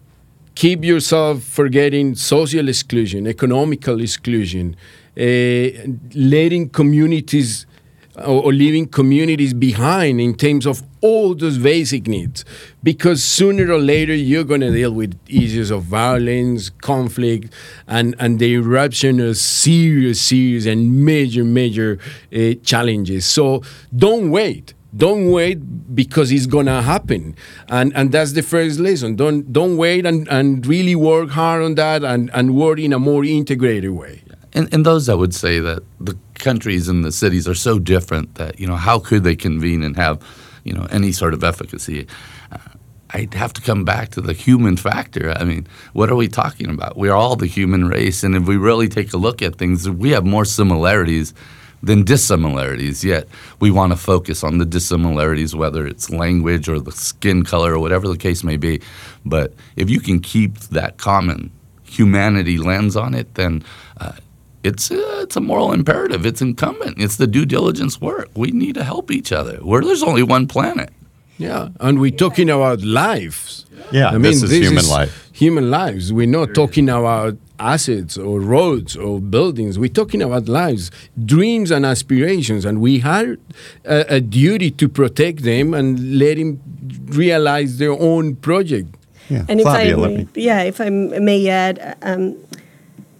keep 0.63 0.85
yourself 0.85 1.43
forgetting 1.43 2.15
social 2.15 2.69
exclusion, 2.69 3.27
economical 3.27 4.01
exclusion, 4.01 4.77
uh, 5.19 5.67
letting 6.15 6.69
communities 6.69 7.67
or, 8.15 8.45
or 8.45 8.53
leaving 8.53 8.87
communities 8.87 9.53
behind 9.53 10.21
in 10.21 10.37
terms 10.37 10.65
of 10.65 10.85
all 11.01 11.35
those 11.35 11.59
basic 11.59 12.07
needs. 12.07 12.45
Because 12.81 13.25
sooner 13.25 13.73
or 13.73 13.81
later, 13.81 14.15
you're 14.15 14.45
going 14.45 14.61
to 14.61 14.71
deal 14.71 14.93
with 14.93 15.19
issues 15.27 15.73
of 15.73 15.83
violence, 15.83 16.71
conflict, 16.71 17.53
and, 17.89 18.15
and 18.21 18.39
the 18.39 18.55
eruption 18.55 19.19
of 19.19 19.39
serious, 19.39 20.21
serious, 20.23 20.67
and 20.67 21.05
major, 21.05 21.43
major 21.43 21.99
uh, 22.33 22.55
challenges. 22.63 23.27
So 23.27 23.63
don't 23.97 24.31
wait 24.31 24.75
don't 24.95 25.31
wait 25.31 25.95
because 25.95 26.31
it's 26.31 26.47
gonna 26.47 26.83
happen. 26.83 27.35
And 27.69 27.93
and 27.95 28.13
that's 28.13 28.33
the 28.33 28.43
first 28.43 28.79
lesson. 28.79 29.17
Don't 29.17 29.53
don't 29.53 29.77
wait 29.77 30.05
and, 30.05 30.29
and 30.29 30.67
really 30.67 30.95
work 30.95 31.31
hard 31.31 31.63
on 31.63 31.75
that 31.77 32.05
and, 32.05 32.31
and 32.35 32.55
work 32.55 32.79
in 32.79 32.93
a 32.93 32.99
more 32.99 33.25
integrated 33.25 33.91
way. 33.91 34.23
And, 34.55 34.73
and 34.73 34.85
those 34.85 35.07
that 35.07 35.17
would 35.17 35.35
say 35.35 35.61
that 35.61 35.83
the 35.99 36.17
countries 36.35 36.89
and 36.89 37.05
the 37.05 37.13
cities 37.13 37.49
are 37.49 37.55
so 37.55 37.79
different 37.79 38.35
that 38.35 38.61
you 38.61 38.67
know 38.67 38.77
how 38.77 38.99
could 38.99 39.25
they 39.25 39.37
convene 39.37 39.83
and 39.83 39.97
have 39.97 40.23
you 40.65 40.75
know 40.75 40.87
any 40.91 41.13
sort 41.13 41.33
of 41.33 41.43
efficacy? 41.43 42.07
Uh, 42.51 42.59
I'd 43.15 43.35
have 43.35 43.53
to 43.55 43.61
come 43.63 43.85
back 43.85 44.11
to 44.11 44.23
the 44.23 44.33
human 44.33 44.79
factor. 44.79 45.33
I 45.33 45.45
mean, 45.45 45.67
what 45.93 46.11
are 46.11 46.17
we 46.17 46.29
talking 46.29 46.71
about? 46.71 46.97
We're 46.97 47.13
all 47.13 47.37
the 47.37 47.47
human 47.47 47.89
race, 47.89 48.23
and 48.25 48.35
if 48.35 48.47
we 48.47 48.57
really 48.57 48.89
take 48.89 49.13
a 49.13 49.19
look 49.19 49.43
at 49.43 49.57
things, 49.57 49.89
we 49.89 50.11
have 50.11 50.25
more 50.25 50.45
similarities 50.45 51.35
than 51.83 52.05
dissimilarities. 52.05 53.05
Yet 53.05 53.29
we 53.61 53.71
want 53.71 53.93
to 53.93 53.97
focus 53.97 54.45
on 54.45 54.59
the 54.59 54.65
dissimilarities, 54.65 55.55
whether 55.55 55.87
it's 55.87 56.11
language 56.11 56.69
or 56.69 56.81
the 56.81 56.93
skin 56.93 57.45
color 57.45 57.75
or 57.75 57.79
whatever 57.79 58.09
the 58.09 58.17
case 58.17 58.45
may 58.45 58.57
be. 58.57 58.81
But 59.25 59.55
if 59.77 59.91
you 59.91 60.01
can 60.01 60.21
keep 60.21 60.59
that 60.71 60.99
common 60.99 61.51
humanity 61.85 62.59
lens 62.59 62.97
on 62.97 63.15
it, 63.15 63.35
then 63.35 63.65
uh, 64.01 64.13
it's 64.63 64.91
uh, 64.91 65.21
it's 65.23 65.37
a 65.37 65.41
moral 65.41 65.73
imperative. 65.73 66.25
It's 66.25 66.41
incumbent. 66.41 67.01
It's 67.01 67.17
the 67.17 67.27
due 67.27 67.45
diligence 67.45 68.01
work. 68.01 68.31
We 68.35 68.51
need 68.53 68.75
to 68.75 68.85
help 68.85 69.11
each 69.11 69.33
other. 69.33 69.57
Where 69.57 69.83
there's 69.83 70.03
only 70.03 70.23
one 70.23 70.47
planet. 70.47 70.91
Yeah, 71.39 71.71
and 71.81 72.01
we're 72.01 72.13
talking 72.13 72.49
about 72.51 72.83
lives. 72.83 73.67
Yeah, 73.91 74.09
I 74.09 74.13
mean, 74.13 74.23
this 74.23 74.43
is 74.43 74.51
this 74.51 74.61
human 74.61 74.85
is 74.85 74.91
life. 74.91 75.31
Human 75.33 75.71
lives. 75.71 76.13
We're 76.13 76.27
not 76.27 76.55
talking 76.55 76.89
about 76.89 77.37
assets 77.63 78.17
or 78.19 78.41
roads 78.41 78.97
or 78.97 79.21
buildings. 79.21 79.79
We're 79.79 79.89
talking 80.03 80.23
about 80.23 80.49
lives, 80.49 80.91
dreams, 81.25 81.71
and 81.71 81.85
aspirations, 81.87 82.65
and 82.65 82.81
we 82.81 82.99
have 83.01 83.37
a, 83.85 84.17
a 84.17 84.21
duty 84.21 84.71
to 84.73 84.89
protect 84.89 85.43
them 85.43 85.75
and 85.75 86.19
let 86.19 86.37
them 86.37 86.61
realize 87.07 87.79
their 87.79 87.93
own 87.93 88.37
project. 88.37 88.89
Yeah. 89.29 89.45
And 89.49 89.61
if 89.61 89.65
Flavia, 89.65 89.97
I 89.97 90.01
let 90.01 90.11
may, 90.11 90.17
me. 90.19 90.29
yeah, 90.35 90.63
if 90.63 90.81
I 90.81 90.87
m- 90.87 91.25
may 91.25 91.49
add, 91.49 91.97
um, 92.03 92.37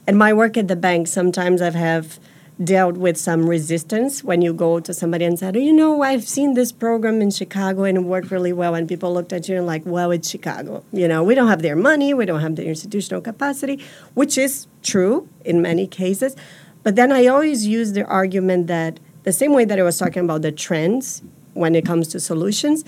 in 0.09 0.17
my 0.17 0.33
work 0.33 0.57
at 0.57 0.67
the 0.69 0.77
bank, 0.77 1.07
sometimes 1.09 1.63
I 1.63 1.71
have 1.71 2.19
dealt 2.65 2.97
with 2.97 3.17
some 3.17 3.49
resistance 3.49 4.23
when 4.23 4.43
you 4.43 4.53
go 4.53 4.81
to 4.81 4.93
somebody 4.93 5.25
and 5.25 5.39
said, 5.39 5.57
you 5.57 5.73
know, 5.73 6.03
I've 6.03 6.29
seen 6.29 6.55
this 6.55 6.73
program 6.73 7.21
in 7.21 7.31
Chicago 7.31 7.85
and 7.85 7.99
it 7.99 8.01
worked 8.03 8.31
really 8.31 8.53
well, 8.53 8.75
and 8.75 8.89
people 8.89 9.13
looked 9.13 9.33
at 9.33 9.49
you 9.49 9.57
and 9.57 9.67
like, 9.67 9.83
well, 9.85 10.11
it's 10.11 10.29
Chicago. 10.29 10.85
You 10.93 11.09
know, 11.09 11.23
we 11.23 11.35
don't 11.35 11.49
have 11.49 11.63
their 11.63 11.77
money, 11.77 12.15
we 12.15 12.27
don't 12.27 12.41
have 12.41 12.57
the 12.57 12.67
institutional 12.67 13.21
capacity, 13.21 13.83
which 14.15 14.37
is 14.37 14.67
true 14.83 15.29
in 15.45 15.63
many 15.63 15.87
cases. 15.87 16.37
But 16.83 16.97
then 16.97 17.13
I 17.13 17.27
always 17.27 17.67
use 17.67 17.93
the 17.93 18.05
argument 18.05 18.67
that 18.67 18.99
the 19.23 19.33
same 19.33 19.53
way 19.53 19.65
that 19.65 19.79
I 19.79 19.83
was 19.83 19.99
talking 19.99 20.25
about 20.25 20.43
the 20.43 20.53
trends 20.53 21.23
when 21.55 21.75
it 21.75 21.85
comes 21.85 22.09
to 22.09 22.21
solutions, 22.21 22.85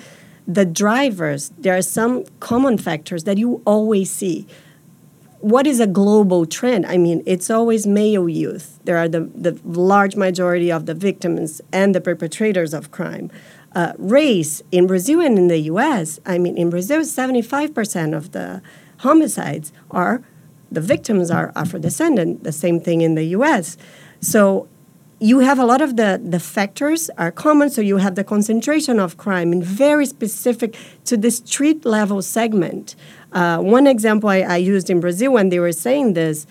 the 0.46 0.64
drivers, 0.64 1.52
there 1.58 1.76
are 1.76 1.82
some 1.82 2.24
common 2.40 2.76
factors 2.76 3.24
that 3.24 3.38
you 3.38 3.62
always 3.64 4.10
see. 4.10 4.46
What 5.44 5.66
is 5.66 5.78
a 5.78 5.86
global 5.86 6.46
trend? 6.46 6.86
I 6.86 6.96
mean, 6.96 7.22
it's 7.26 7.50
always 7.50 7.86
male 7.86 8.30
youth. 8.30 8.80
There 8.84 8.96
are 8.96 9.08
the, 9.08 9.30
the 9.34 9.60
large 9.62 10.16
majority 10.16 10.72
of 10.72 10.86
the 10.86 10.94
victims 10.94 11.60
and 11.70 11.94
the 11.94 12.00
perpetrators 12.00 12.72
of 12.72 12.90
crime. 12.90 13.30
Uh, 13.74 13.92
race 13.98 14.62
in 14.72 14.86
Brazil 14.86 15.20
and 15.20 15.36
in 15.36 15.48
the 15.48 15.58
US, 15.74 16.18
I 16.24 16.38
mean, 16.38 16.56
in 16.56 16.70
Brazil, 16.70 17.00
75% 17.02 18.16
of 18.16 18.32
the 18.32 18.62
homicides 19.00 19.70
are 19.90 20.22
the 20.72 20.80
victims 20.80 21.30
are 21.30 21.52
Afro 21.54 21.78
descendant, 21.78 22.42
the 22.42 22.50
same 22.50 22.80
thing 22.80 23.02
in 23.02 23.14
the 23.14 23.24
US. 23.36 23.76
So 24.20 24.66
you 25.24 25.38
have 25.38 25.58
a 25.58 25.64
lot 25.64 25.80
of 25.80 25.96
the, 25.96 26.20
the 26.34 26.38
factors 26.38 27.08
are 27.16 27.32
common, 27.32 27.70
so 27.70 27.80
you 27.80 27.96
have 27.96 28.14
the 28.14 28.24
concentration 28.24 29.00
of 29.00 29.16
crime 29.16 29.52
in 29.54 29.62
very 29.62 30.04
specific 30.04 30.76
to 31.06 31.16
the 31.16 31.30
street 31.30 31.80
level 31.86 32.20
segment. 32.20 32.94
Uh, 33.32 33.58
one 33.58 33.86
example 33.86 34.28
I, 34.28 34.40
I 34.40 34.56
used 34.58 34.90
in 34.90 35.00
Brazil 35.00 35.32
when 35.32 35.48
they 35.48 35.58
were 35.58 35.72
saying 35.72 36.12
this, 36.12 36.46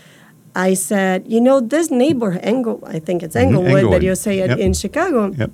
I 0.55 0.73
said, 0.73 1.25
you 1.27 1.39
know, 1.39 1.59
this 1.61 1.91
neighbor, 1.91 2.31
Engel, 2.41 2.77
I 2.87 2.97
think 2.99 3.21
it's 3.21 3.35
Englewood, 3.35 3.67
Englewood. 3.71 3.93
that 4.01 4.05
you 4.05 4.15
say 4.15 4.39
it 4.39 4.49
Yep. 4.49 4.57
in 4.65 4.73
Chicago 4.73 5.31
Yep. 5.37 5.51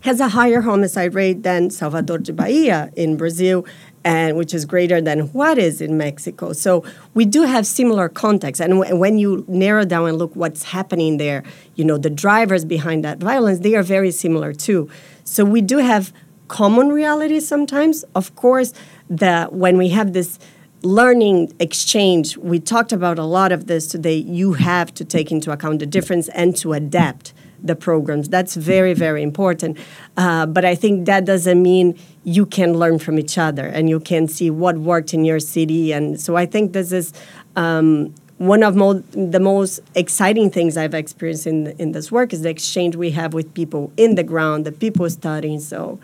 has 0.00 0.20
a 0.20 0.28
higher 0.28 0.60
homicide 0.60 1.14
rate 1.14 1.42
than 1.42 1.70
Salvador 1.70 2.18
de 2.18 2.32
Bahia 2.34 2.90
in 2.96 3.16
Brazil, 3.16 3.64
and 4.04 4.36
which 4.36 4.52
is 4.54 4.64
greater 4.64 5.00
than 5.00 5.20
Juarez 5.32 5.80
in 5.80 5.96
Mexico. 5.96 6.52
So 6.52 6.84
we 7.14 7.24
do 7.24 7.42
have 7.42 7.66
similar 7.66 8.08
contexts, 8.08 8.60
and 8.60 8.74
w- 8.74 8.96
when 8.96 9.18
you 9.18 9.44
narrow 9.48 9.84
down 9.84 10.08
and 10.08 10.18
look 10.18 10.34
what's 10.34 10.64
happening 10.64 11.18
there, 11.18 11.42
you 11.74 11.84
know 11.84 11.98
the 11.98 12.10
drivers 12.10 12.64
behind 12.64 13.04
that 13.04 13.18
violence, 13.18 13.60
they 13.60 13.74
are 13.74 13.82
very 13.82 14.10
similar 14.10 14.52
too. 14.52 14.90
So 15.24 15.44
we 15.44 15.60
do 15.60 15.78
have 15.78 16.12
common 16.48 16.88
realities 16.88 17.46
sometimes. 17.46 18.04
Of 18.14 18.34
course, 18.36 18.74
that 19.08 19.52
when 19.52 19.76
we 19.78 19.88
have 19.90 20.12
this 20.12 20.38
learning 20.82 21.52
exchange, 21.60 22.36
we 22.36 22.58
talked 22.58 22.92
about 22.92 23.18
a 23.18 23.24
lot 23.24 23.52
of 23.52 23.66
this 23.66 23.86
today. 23.86 24.16
You 24.16 24.54
have 24.54 24.92
to 24.94 25.04
take 25.04 25.30
into 25.30 25.52
account 25.52 25.78
the 25.78 25.86
difference 25.86 26.28
and 26.30 26.56
to 26.56 26.72
adapt 26.72 27.32
the 27.62 27.76
programs. 27.76 28.28
That's 28.28 28.54
very, 28.56 28.94
very 28.94 29.22
important. 29.22 29.78
Uh, 30.16 30.46
but 30.46 30.64
I 30.64 30.74
think 30.74 31.06
that 31.06 31.24
doesn't 31.24 31.62
mean 31.62 31.98
you 32.24 32.46
can 32.46 32.74
learn 32.74 32.98
from 32.98 33.18
each 33.18 33.38
other 33.38 33.66
and 33.66 33.88
you 33.88 34.00
can 34.00 34.28
see 34.28 34.50
what 34.50 34.78
worked 34.78 35.14
in 35.14 35.24
your 35.24 35.40
city. 35.40 35.92
And 35.92 36.20
so 36.20 36.36
I 36.36 36.46
think 36.46 36.72
this 36.72 36.92
is 36.92 37.12
um, 37.56 38.14
one 38.38 38.62
of 38.62 38.74
mo- 38.74 39.04
the 39.12 39.40
most 39.40 39.80
exciting 39.94 40.50
things 40.50 40.76
I've 40.76 40.94
experienced 40.94 41.46
in, 41.46 41.68
in 41.78 41.92
this 41.92 42.10
work 42.10 42.32
is 42.32 42.42
the 42.42 42.50
exchange 42.50 42.96
we 42.96 43.12
have 43.12 43.34
with 43.34 43.54
people 43.54 43.92
in 43.96 44.16
the 44.16 44.24
ground, 44.24 44.66
the 44.66 44.72
people 44.72 45.08
studying. 45.10 45.60
So. 45.60 46.00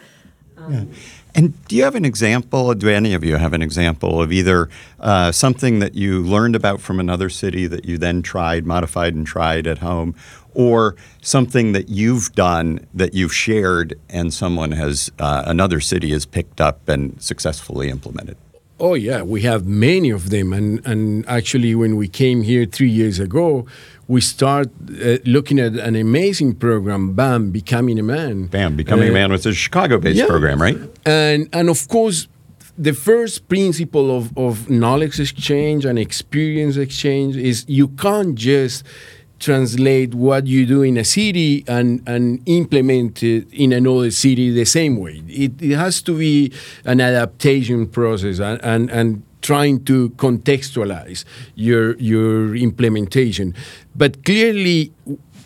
And 1.34 1.66
do 1.68 1.76
you 1.76 1.84
have 1.84 1.94
an 1.94 2.04
example? 2.04 2.74
Do 2.74 2.88
any 2.88 3.14
of 3.14 3.22
you 3.22 3.36
have 3.36 3.52
an 3.52 3.62
example 3.62 4.20
of 4.20 4.32
either 4.32 4.68
uh, 4.98 5.30
something 5.30 5.78
that 5.78 5.94
you 5.94 6.20
learned 6.20 6.56
about 6.56 6.80
from 6.80 6.98
another 6.98 7.28
city 7.28 7.66
that 7.68 7.84
you 7.84 7.96
then 7.96 8.22
tried, 8.22 8.66
modified, 8.66 9.14
and 9.14 9.26
tried 9.26 9.66
at 9.66 9.78
home, 9.78 10.14
or 10.54 10.96
something 11.22 11.72
that 11.72 11.88
you've 11.88 12.32
done 12.34 12.86
that 12.94 13.14
you've 13.14 13.34
shared 13.34 13.98
and 14.08 14.32
someone 14.32 14.72
has, 14.72 15.10
uh, 15.18 15.42
another 15.46 15.80
city 15.80 16.10
has 16.10 16.26
picked 16.26 16.60
up 16.60 16.88
and 16.88 17.20
successfully 17.22 17.88
implemented? 17.90 18.36
Oh 18.80 18.94
yeah, 18.94 19.22
we 19.22 19.42
have 19.42 19.66
many 19.66 20.10
of 20.10 20.30
them, 20.30 20.52
and 20.52 20.86
and 20.86 21.26
actually, 21.28 21.74
when 21.74 21.96
we 21.96 22.06
came 22.06 22.42
here 22.42 22.64
three 22.64 22.88
years 22.90 23.18
ago, 23.18 23.66
we 24.06 24.20
start 24.20 24.68
uh, 24.68 25.16
looking 25.24 25.58
at 25.58 25.72
an 25.72 25.96
amazing 25.96 26.54
program, 26.54 27.12
BAM, 27.14 27.50
Becoming 27.50 27.98
a 27.98 28.04
Man. 28.04 28.46
Bam, 28.46 28.76
Becoming 28.76 29.08
a 29.08 29.10
Uh, 29.10 29.14
Man 29.14 29.32
was 29.32 29.46
a 29.46 29.52
Chicago 29.52 29.98
based 29.98 30.18
yeah. 30.18 30.26
program, 30.26 30.62
right? 30.62 30.78
and 31.04 31.48
and 31.52 31.68
of 31.68 31.88
course 31.88 32.28
the 32.80 32.92
first 32.94 33.48
principle 33.48 34.16
of, 34.16 34.30
of 34.38 34.70
knowledge 34.70 35.18
exchange 35.18 35.84
and 35.84 35.98
experience 35.98 36.76
exchange 36.76 37.34
is 37.36 37.64
you 37.66 37.88
can't 37.88 38.36
just 38.36 38.84
translate 39.38 40.14
what 40.14 40.46
you 40.46 40.66
do 40.66 40.82
in 40.82 40.96
a 40.96 41.04
city 41.04 41.64
and, 41.68 42.02
and 42.06 42.42
implement 42.46 43.22
it 43.22 43.46
in 43.52 43.72
another 43.72 44.10
city 44.10 44.50
the 44.50 44.64
same 44.64 44.96
way. 44.96 45.22
It, 45.28 45.60
it 45.62 45.76
has 45.76 46.02
to 46.02 46.18
be 46.18 46.52
an 46.84 47.00
adaptation 47.00 47.86
process 47.86 48.40
and, 48.40 48.60
and, 48.62 48.90
and 48.90 49.22
trying 49.42 49.84
to 49.84 50.10
contextualize 50.10 51.24
your, 51.54 51.96
your 51.98 52.56
implementation. 52.56 53.54
But 53.94 54.24
clearly, 54.24 54.92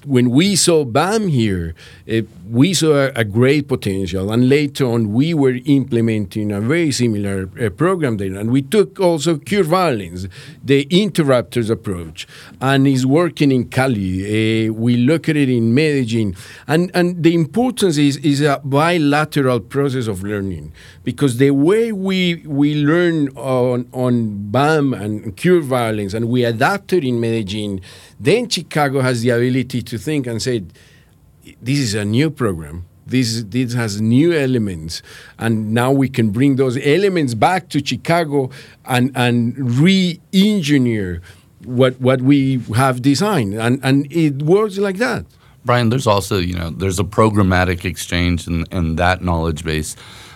when 0.04 0.30
we 0.30 0.56
saw 0.56 0.84
BAM 0.84 1.28
here, 1.28 1.74
uh, 2.12 2.22
we 2.50 2.74
saw 2.74 3.10
a, 3.14 3.24
great 3.24 3.68
potential, 3.68 4.30
and 4.30 4.48
later 4.48 4.84
on 4.84 5.12
we 5.12 5.32
were 5.32 5.58
implementing 5.64 6.52
a 6.52 6.60
very 6.60 6.92
similar 6.92 7.48
uh, 7.60 7.70
program 7.70 8.18
there, 8.18 8.34
and 8.34 8.50
we 8.50 8.60
took 8.60 9.00
also 9.00 9.38
Cure 9.38 9.64
Violence, 9.64 10.26
the 10.62 10.82
interrupters 10.90 11.70
approach, 11.70 12.26
and 12.60 12.86
is 12.86 13.06
working 13.06 13.50
in 13.50 13.68
Cali. 13.68 14.68
Uh, 14.68 14.72
we 14.72 14.96
look 14.96 15.28
at 15.28 15.36
it 15.36 15.48
in 15.48 15.74
Medellin, 15.74 16.36
and 16.66 16.90
and 16.94 17.22
the 17.22 17.34
importance 17.34 17.96
is 17.96 18.18
is 18.18 18.42
a 18.42 18.60
bilateral 18.64 19.60
process 19.60 20.06
of 20.06 20.22
learning 20.22 20.72
because 21.04 21.38
the 21.38 21.50
way 21.50 21.92
we 21.92 22.42
we 22.46 22.74
learn 22.74 23.28
on 23.36 23.88
on 23.92 24.50
BAM 24.50 24.92
and 24.92 25.36
Cure 25.36 25.60
Violence, 25.60 26.12
and 26.12 26.28
we 26.28 26.44
adapted 26.44 27.04
in 27.04 27.20
Medellin, 27.20 27.80
then 28.20 28.48
Chicago 28.48 29.00
has 29.00 29.22
the 29.22 29.30
ability 29.30 29.82
to 29.82 29.98
think 29.98 30.26
and 30.26 30.42
say, 30.42 30.62
this 31.60 31.78
is 31.78 31.94
a 31.94 32.04
new 32.04 32.30
program. 32.30 32.86
This, 33.04 33.42
this 33.48 33.74
has 33.74 34.00
new 34.00 34.32
elements, 34.32 35.02
and 35.38 35.74
now 35.74 35.90
we 35.90 36.08
can 36.08 36.30
bring 36.30 36.56
those 36.56 36.78
elements 36.78 37.34
back 37.34 37.68
to 37.70 37.84
Chicago 37.84 38.50
and, 38.86 39.10
and 39.14 39.78
re-engineer 39.78 41.20
what, 41.64 42.00
what 42.00 42.22
we 42.22 42.58
have 42.74 43.02
designed, 43.02 43.54
and, 43.54 43.80
and 43.82 44.10
it 44.10 44.42
works 44.42 44.78
like 44.78 44.96
that. 44.98 45.26
Brian, 45.64 45.90
there's 45.90 46.06
also, 46.06 46.38
you 46.38 46.54
know, 46.54 46.70
there's 46.70 46.98
a 46.98 47.04
programmatic 47.04 47.84
exchange 47.84 48.48
in, 48.48 48.64
in 48.72 48.96
that 48.96 49.22
knowledge 49.22 49.64
base. 49.64 49.94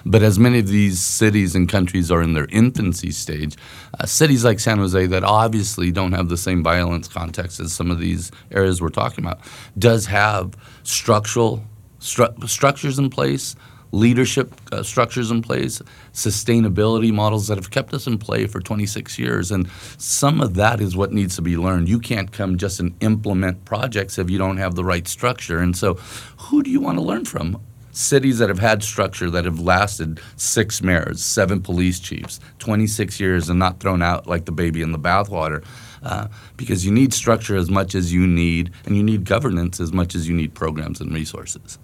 But 0.09 0.23
as 0.23 0.39
many 0.39 0.61
of 0.61 0.69
these 0.69 1.01
cities 1.01 1.57
and 1.57 1.69
countries 1.69 2.13
are 2.13 2.23
in 2.23 2.35
their 2.35 2.47
infancy 2.51 3.11
stage, 3.11 3.57
uh, 3.99 4.07
cities 4.07 4.45
like 4.45 4.61
San 4.61 4.79
Jose 4.79 5.05
that 5.07 5.25
obviously 5.25 5.91
don't 5.91 6.13
have 6.13 6.29
the 6.29 6.37
same 6.37 6.63
violence 6.63 7.09
context 7.09 7.59
as 7.59 7.73
some 7.73 7.91
of 7.91 7.99
these 7.99 8.31
areas 8.53 8.81
we're 8.81 8.89
talking 8.89 9.25
about, 9.25 9.41
does 9.77 10.07
have 10.07 10.55
structural 10.87 11.63
stru- 12.01 12.49
structures 12.49 12.99
in 12.99 13.11
place, 13.11 13.57
leadership 13.93 14.53
uh, 14.73 14.83
structures 14.83 15.31
in 15.31 15.43
place, 15.43 15.83
sustainability 16.13 17.13
models 17.13 17.49
that 17.49 17.57
have 17.57 17.71
kept 17.71 17.93
us 17.95 18.07
in 18.07 18.19
play 18.19 18.47
for 18.47 18.61
26 18.61 19.19
years. 19.19 19.51
And 19.51 19.69
some 19.99 20.41
of 20.41 20.55
that 20.55 20.81
is 20.81 20.97
what 20.97 21.13
needs 21.13 21.37
to 21.37 21.43
be 21.43 21.57
learned. 21.57 21.89
You 21.89 21.99
can't 21.99 22.33
come 22.33 22.57
just 22.59 22.81
and 22.81 22.95
implement 23.01 23.65
projects 23.65 24.19
if 24.19 24.31
you 24.31 24.39
don't 24.39 24.59
have 24.59 24.75
the 24.75 24.85
right 24.85 25.07
structure. 25.07 25.59
And 25.59 25.77
so, 25.77 25.95
who 26.39 26.63
do 26.63 26.71
you 26.71 26.81
want 26.81 26.99
to 26.99 27.03
learn 27.03 27.25
from? 27.25 27.61
Cities 27.97 28.37
that 28.41 28.51
have 28.51 28.59
had 28.59 28.83
structure 28.83 29.31
that 29.31 29.47
have 29.47 29.59
lasted 29.59 30.21
six 30.37 30.83
mayors, 30.83 31.25
seven 31.25 31.63
police 31.63 31.99
chiefs, 31.99 32.41
26 32.59 33.19
years, 33.19 33.49
and 33.49 33.59
not 33.59 33.81
thrown 33.81 34.03
out 34.03 34.27
like 34.27 34.45
the 34.45 34.53
baby 34.53 34.83
in 34.83 34.93
the 34.93 34.99
bathwater. 34.99 35.65
Uh, 36.03 36.29
because 36.59 36.85
you 36.85 36.93
need 36.93 37.15
structure 37.15 37.57
as 37.57 37.71
much 37.71 37.95
as 37.95 38.13
you 38.13 38.27
need, 38.27 38.71
and 38.85 38.99
you 38.99 39.03
need 39.03 39.25
governance 39.25 39.81
as 39.81 39.95
much 39.95 40.15
as 40.15 40.29
you 40.29 40.35
need 40.35 40.53
programs 40.53 41.01
and 41.01 41.11
resources. 41.15 41.79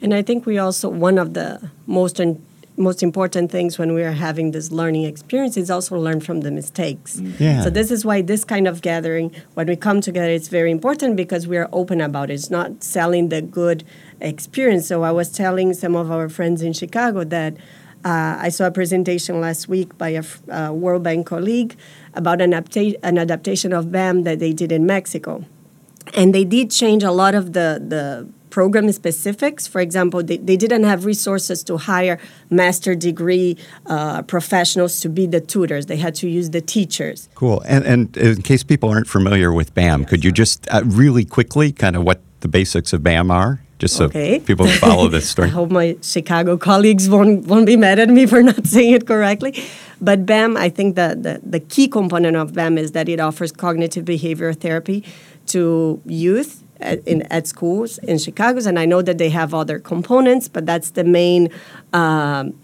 And 0.00 0.14
I 0.14 0.22
think 0.22 0.46
we 0.46 0.56
also 0.56 0.88
one 0.88 1.18
of 1.18 1.34
the 1.34 1.70
most 1.86 2.20
in, 2.20 2.42
most 2.76 3.02
important 3.02 3.50
things 3.50 3.78
when 3.78 3.94
we 3.94 4.02
are 4.02 4.12
having 4.12 4.50
this 4.50 4.72
learning 4.72 5.04
experience 5.04 5.56
is 5.56 5.70
also 5.70 5.96
learn 5.96 6.20
from 6.20 6.40
the 6.40 6.50
mistakes. 6.50 7.20
Yeah. 7.38 7.62
So 7.62 7.70
this 7.70 7.90
is 7.90 8.04
why 8.04 8.22
this 8.22 8.44
kind 8.44 8.66
of 8.66 8.82
gathering, 8.82 9.30
when 9.54 9.66
we 9.66 9.76
come 9.76 10.00
together, 10.00 10.30
it's 10.30 10.48
very 10.48 10.70
important 10.70 11.16
because 11.16 11.46
we 11.46 11.56
are 11.56 11.68
open 11.72 12.00
about 12.00 12.30
it. 12.30 12.34
It's 12.34 12.50
not 12.50 12.82
selling 12.82 13.28
the 13.28 13.42
good 13.42 13.84
experience. 14.20 14.88
So 14.88 15.02
I 15.04 15.12
was 15.12 15.30
telling 15.30 15.72
some 15.74 15.94
of 15.94 16.10
our 16.10 16.28
friends 16.28 16.62
in 16.62 16.72
Chicago 16.72 17.24
that 17.24 17.54
Uh, 18.04 18.36
I 18.48 18.50
saw 18.50 18.66
a 18.66 18.70
presentation 18.70 19.40
last 19.40 19.66
week 19.66 19.96
by 19.96 20.10
a, 20.10 20.24
uh, 20.52 20.70
World 20.82 21.02
Bank 21.02 21.24
colleague 21.26 21.74
about 22.12 22.42
an, 22.42 22.52
update, 22.52 22.96
an 23.02 23.16
adaptation 23.16 23.72
of 23.72 23.90
BAM 23.90 24.24
that 24.24 24.38
they 24.40 24.52
did 24.52 24.70
in 24.70 24.84
Mexico. 24.84 25.32
And 26.12 26.34
they 26.34 26.44
did 26.44 26.70
change 26.70 27.02
a 27.02 27.10
lot 27.10 27.34
of 27.34 27.44
the, 27.56 27.80
the 27.80 28.28
program 28.54 28.86
specifics. 28.92 29.66
For 29.66 29.80
example, 29.80 30.22
they, 30.22 30.36
they 30.48 30.56
didn't 30.56 30.84
have 30.84 31.04
resources 31.04 31.64
to 31.64 31.76
hire 31.76 32.16
master 32.50 32.94
degree 32.94 33.56
uh, 33.86 34.22
professionals 34.22 35.00
to 35.00 35.08
be 35.08 35.26
the 35.26 35.40
tutors. 35.40 35.86
They 35.86 35.96
had 36.06 36.14
to 36.22 36.28
use 36.28 36.50
the 36.50 36.60
teachers. 36.60 37.28
Cool. 37.34 37.58
And, 37.66 37.84
and 37.84 38.16
in 38.16 38.42
case 38.42 38.62
people 38.62 38.88
aren't 38.94 39.08
familiar 39.08 39.52
with 39.52 39.74
BAM, 39.74 40.04
could 40.04 40.24
you 40.24 40.30
just 40.30 40.68
uh, 40.70 40.82
really 41.02 41.24
quickly 41.24 41.72
kind 41.72 41.96
of 41.96 42.04
what 42.04 42.20
the 42.40 42.48
basics 42.48 42.92
of 42.92 43.02
BAM 43.02 43.28
are? 43.42 43.60
Just 43.80 43.96
so 43.96 44.04
Okay. 44.04 44.38
people 44.38 44.68
follow 44.68 45.08
this 45.08 45.28
story. 45.34 45.48
I 45.48 45.50
hope 45.50 45.70
my 45.72 45.96
Chicago 46.00 46.56
colleagues 46.56 47.08
won't, 47.08 47.46
won't 47.48 47.66
be 47.66 47.76
mad 47.76 47.98
at 47.98 48.08
me 48.08 48.24
for 48.26 48.40
not 48.40 48.64
saying 48.74 48.92
it 48.94 49.04
correctly. 49.04 49.52
But 50.00 50.26
BAM, 50.26 50.56
I 50.56 50.68
think 50.68 50.94
that 50.94 51.24
the, 51.24 51.40
the 51.42 51.58
key 51.58 51.88
component 51.88 52.36
of 52.36 52.52
BAM 52.54 52.78
is 52.78 52.92
that 52.92 53.08
it 53.08 53.18
offers 53.18 53.50
cognitive 53.50 54.04
behavior 54.04 54.52
therapy 54.52 55.02
to 55.46 56.00
youth 56.06 56.63
at, 56.80 57.06
in, 57.06 57.22
at 57.30 57.46
schools 57.46 57.98
in 57.98 58.18
Chicago. 58.18 58.60
And 58.66 58.78
I 58.78 58.84
know 58.84 59.02
that 59.02 59.18
they 59.18 59.30
have 59.30 59.54
other 59.54 59.78
components, 59.78 60.48
but 60.48 60.66
that's 60.66 60.90
the 60.90 61.04
main 61.04 61.48
um, 61.92 62.54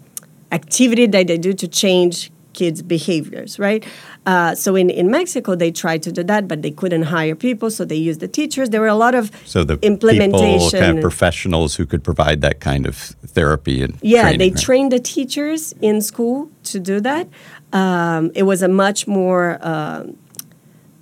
activity 0.51 1.05
that 1.07 1.27
they 1.27 1.37
do 1.37 1.53
to 1.53 1.67
change 1.67 2.31
kids' 2.53 2.81
behaviors, 2.81 3.57
right? 3.57 3.85
Uh, 4.25 4.53
so 4.53 4.75
in, 4.75 4.89
in 4.89 5.09
Mexico, 5.09 5.55
they 5.55 5.71
tried 5.71 6.03
to 6.03 6.11
do 6.11 6.21
that, 6.23 6.47
but 6.49 6.61
they 6.61 6.71
couldn't 6.71 7.03
hire 7.03 7.33
people, 7.33 7.71
so 7.71 7.85
they 7.85 7.95
used 7.95 8.19
the 8.19 8.27
teachers. 8.27 8.69
There 8.69 8.81
were 8.81 8.87
a 8.87 8.95
lot 8.95 9.15
of 9.15 9.31
So 9.45 9.63
the 9.63 9.77
people, 9.77 9.87
implementation. 9.93 10.79
kind 10.79 10.97
of 10.97 11.01
professionals 11.01 11.75
who 11.75 11.85
could 11.85 12.03
provide 12.03 12.41
that 12.41 12.59
kind 12.59 12.85
of 12.85 12.95
therapy 13.25 13.81
and 13.81 13.97
Yeah, 14.01 14.23
training, 14.23 14.39
they 14.39 14.49
right? 14.49 14.59
trained 14.59 14.91
the 14.91 14.99
teachers 14.99 15.73
in 15.81 16.01
school 16.01 16.49
to 16.63 16.79
do 16.79 16.99
that. 16.99 17.29
Um, 17.71 18.31
it 18.35 18.43
was 18.43 18.61
a 18.61 18.67
much 18.67 19.07
more 19.07 19.57
um 19.61 20.17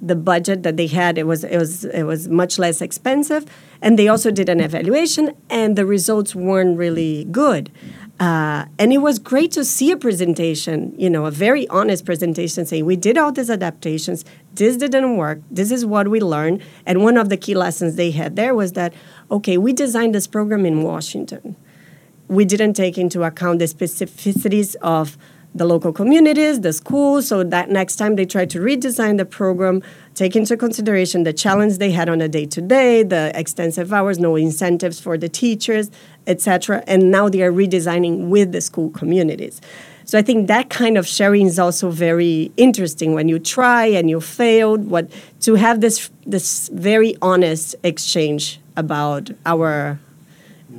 the 0.01 0.15
budget 0.15 0.63
that 0.63 0.77
they 0.77 0.87
had. 0.87 1.17
It 1.17 1.27
was 1.27 1.43
it 1.43 1.57
was 1.57 1.85
it 1.85 2.03
was 2.03 2.27
much 2.27 2.57
less 2.59 2.81
expensive, 2.81 3.45
and 3.81 3.97
they 3.97 4.07
also 4.07 4.31
did 4.31 4.49
an 4.49 4.59
evaluation, 4.59 5.33
and 5.49 5.75
the 5.75 5.85
results 5.85 6.35
weren't 6.35 6.77
really 6.77 7.25
good. 7.25 7.71
Uh, 8.19 8.65
and 8.77 8.91
it 8.91 8.97
was 8.97 9.17
great 9.17 9.49
to 9.49 9.63
see 9.63 9.91
a 9.91 9.97
presentation, 9.97 10.93
you 10.97 11.09
know, 11.09 11.25
a 11.25 11.31
very 11.31 11.65
honest 11.69 12.05
presentation 12.05 12.65
saying 12.65 12.85
we 12.85 12.97
did 12.97 13.17
all 13.17 13.31
these 13.31 13.49
adaptations. 13.49 14.25
This 14.55 14.75
didn't 14.75 15.15
work. 15.15 15.39
This 15.49 15.71
is 15.71 15.85
what 15.85 16.09
we 16.09 16.19
learned. 16.19 16.61
And 16.85 17.01
one 17.01 17.15
of 17.15 17.29
the 17.29 17.37
key 17.37 17.55
lessons 17.55 17.95
they 17.95 18.11
had 18.11 18.35
there 18.35 18.53
was 18.53 18.73
that, 18.73 18.93
okay, 19.31 19.57
we 19.57 19.71
designed 19.71 20.13
this 20.13 20.27
program 20.27 20.65
in 20.65 20.83
Washington 20.83 21.55
we 22.29 22.45
didn't 22.45 22.73
take 22.73 22.97
into 22.97 23.23
account 23.23 23.59
the 23.59 23.65
specificities 23.65 24.75
of 24.81 25.17
the 25.59 25.65
local 25.65 25.91
communities, 25.91 26.61
the 26.61 26.71
schools, 26.73 27.27
so 27.27 27.43
that 27.43 27.69
next 27.69 27.97
time 27.97 28.15
they 28.15 28.25
try 28.25 28.45
to 28.45 28.59
redesign 28.59 29.17
the 29.17 29.25
program, 29.25 29.83
take 30.15 30.35
into 30.35 30.55
consideration 30.55 31.23
the 31.23 31.33
challenge 31.33 31.77
they 31.77 31.91
had 31.91 32.07
on 32.07 32.21
a 32.21 32.29
day 32.29 32.45
to 32.45 32.61
day, 32.61 33.03
the 33.03 33.31
extensive 33.35 33.91
hours, 33.91 34.17
no 34.17 34.37
incentives 34.37 35.01
for 35.01 35.17
the 35.17 35.27
teachers, 35.27 35.91
etc. 36.27 36.81
And 36.87 37.11
now 37.11 37.27
they 37.27 37.43
are 37.43 37.51
redesigning 37.51 38.29
with 38.29 38.53
the 38.53 38.61
school 38.61 38.89
communities. 38.89 39.59
So 40.05 40.17
I 40.17 40.21
think 40.21 40.47
that 40.47 40.69
kind 40.69 40.97
of 40.97 41.05
sharing 41.05 41.45
is 41.45 41.59
also 41.59 41.91
very 41.91 42.51
interesting 42.55 43.13
when 43.13 43.27
you 43.27 43.37
try 43.37 43.85
and 43.85 44.09
you 44.09 44.21
failed. 44.21 44.89
What 44.89 45.11
to 45.41 45.55
have 45.55 45.81
this 45.81 46.09
this 46.25 46.69
very 46.73 47.15
honest 47.21 47.75
exchange 47.83 48.59
about 48.75 49.29
our 49.45 49.99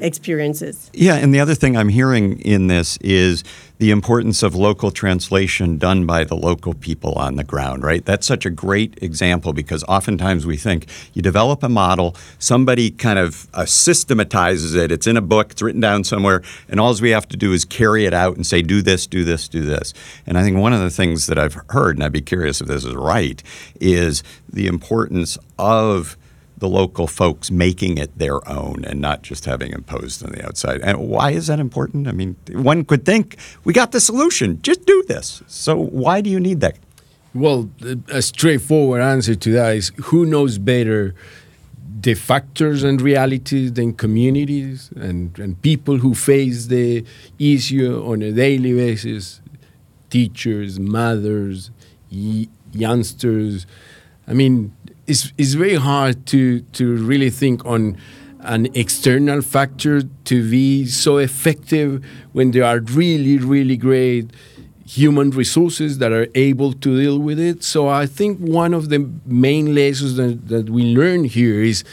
experiences. 0.01 0.91
Yeah, 0.93 1.17
and 1.17 1.35
the 1.35 1.41
other 1.41 1.55
thing 1.55 1.77
I'm 1.77 1.89
hearing 1.89 2.41
in 2.41 2.69
this 2.69 2.97
is 2.99 3.43
the 3.79 3.91
importance 3.91 4.43
of 4.43 4.55
local 4.55 4.91
translation 4.91 5.79
done 5.79 6.05
by 6.05 6.23
the 6.23 6.37
local 6.37 6.75
people 6.75 7.15
on 7.15 7.37
the 7.37 7.45
ground, 7.45 7.83
right? 7.83 8.05
That's 8.05 8.27
such 8.27 8.45
a 8.45 8.51
great 8.51 9.03
example 9.03 9.55
because 9.55 9.83
oftentimes 9.85 10.45
we 10.45 10.59
think 10.59 10.87
you 11.15 11.23
develop 11.23 11.63
a 11.63 11.69
model, 11.69 12.15
somebody 12.39 12.91
kind 12.91 13.19
of 13.19 13.49
uh, 13.55 13.65
systematizes 13.65 14.75
it, 14.75 14.93
it's 14.93 15.07
in 15.07 15.17
a 15.17 15.23
book, 15.23 15.53
it's 15.53 15.63
written 15.63 15.81
down 15.81 16.05
somewhere, 16.05 16.43
and 16.69 16.79
all 16.79 16.95
we 17.01 17.11
have 17.11 17.27
to 17.29 17.37
do 17.39 17.55
is 17.55 17.65
carry 17.65 18.05
it 18.05 18.13
out 18.13 18.37
and 18.37 18.47
say, 18.47 18.61
do 18.61 18.83
this, 18.83 19.07
do 19.07 19.25
this, 19.25 19.49
do 19.49 19.63
this. 19.63 19.95
And 20.27 20.37
I 20.37 20.43
think 20.43 20.59
one 20.59 20.75
of 20.75 20.81
the 20.81 20.91
things 20.91 21.27
that 21.29 21.39
I've 21.39 21.57
heard, 21.71 21.97
and 21.97 22.05
I'd 22.05 22.13
be 22.13 22.21
curious 22.21 22.61
if 22.61 22.67
this 22.67 22.85
is 22.85 22.95
right, 22.95 23.43
is 23.81 24.23
the 24.53 24.67
importance 24.67 25.39
of 25.59 26.19
the 26.61 26.69
local 26.69 27.07
folks 27.07 27.51
making 27.51 27.99
it 27.99 28.17
their 28.19 28.47
own 28.49 28.85
and 28.85 29.01
not 29.01 29.23
just 29.23 29.45
having 29.45 29.73
imposed 29.73 30.25
on 30.25 30.33
the 30.33 30.45
outside. 30.45 30.81
And 30.83 31.09
why 31.09 31.33
is 31.33 31.49
that 31.49 31.59
important? 31.59 32.07
I 32.07 32.13
mean, 32.13 32.37
one 32.53 32.85
could 32.85 33.05
think 33.05 33.37
we 33.65 33.73
got 33.73 33.93
the 33.93 34.01
solution, 34.01 34.63
just 34.63 34.85
do 34.87 35.03
this. 35.09 35.43
So 35.47 35.77
why 35.77 36.21
do 36.21 36.31
you 36.31 36.41
need 36.41 36.61
that? 36.61 36.77
Well, 37.35 37.71
a 38.09 38.23
straightforward 38.23 39.01
answer 39.01 39.35
to 39.35 39.53
that 39.53 39.77
is 39.77 39.93
who 39.97 40.27
knows 40.27 40.59
better 40.59 41.15
the 42.03 42.15
factors 42.15 42.83
and 42.83 43.01
realities 43.01 43.73
than 43.75 43.93
communities 43.93 44.91
and, 44.97 45.39
and 45.39 45.61
people 45.61 45.99
who 45.99 46.15
face 46.15 46.67
the 46.67 47.05
issue 47.39 48.03
on 48.07 48.23
a 48.23 48.33
daily 48.33 48.73
basis 48.73 49.41
teachers, 50.09 50.81
mothers, 50.81 51.71
youngsters. 52.73 53.67
I 54.27 54.33
mean, 54.35 54.75
it's, 55.11 55.33
it's 55.37 55.55
very 55.55 55.75
hard 55.75 56.25
to, 56.27 56.61
to 56.61 56.97
really 56.97 57.31
think 57.31 57.67
on 57.67 57.97
an 58.41 58.69
external 58.75 59.43
factor 59.43 60.03
to 60.03 60.51
be 60.51 60.87
so 60.87 61.19
effective 61.19 62.03
when 62.33 62.53
there 62.53 62.65
are 62.65 62.79
really, 62.79 63.37
really 63.37 63.77
great 63.77 64.31
human 64.87 65.31
resources 65.31 65.99
that 65.99 66.13
are 66.13 66.29
able 66.35 66.73
to 66.73 67.01
deal 67.01 67.19
with 67.19 67.39
it. 67.39 67.63
So 67.63 67.89
I 67.89 68.07
think 68.07 68.39
one 68.39 68.73
of 68.73 68.89
the 68.89 69.11
main 69.27 69.75
lessons 69.75 70.17
that, 70.17 70.49
that 70.49 70.71
we 70.71 70.95
learn 70.95 71.25
here 71.25 71.61
is 71.61 71.85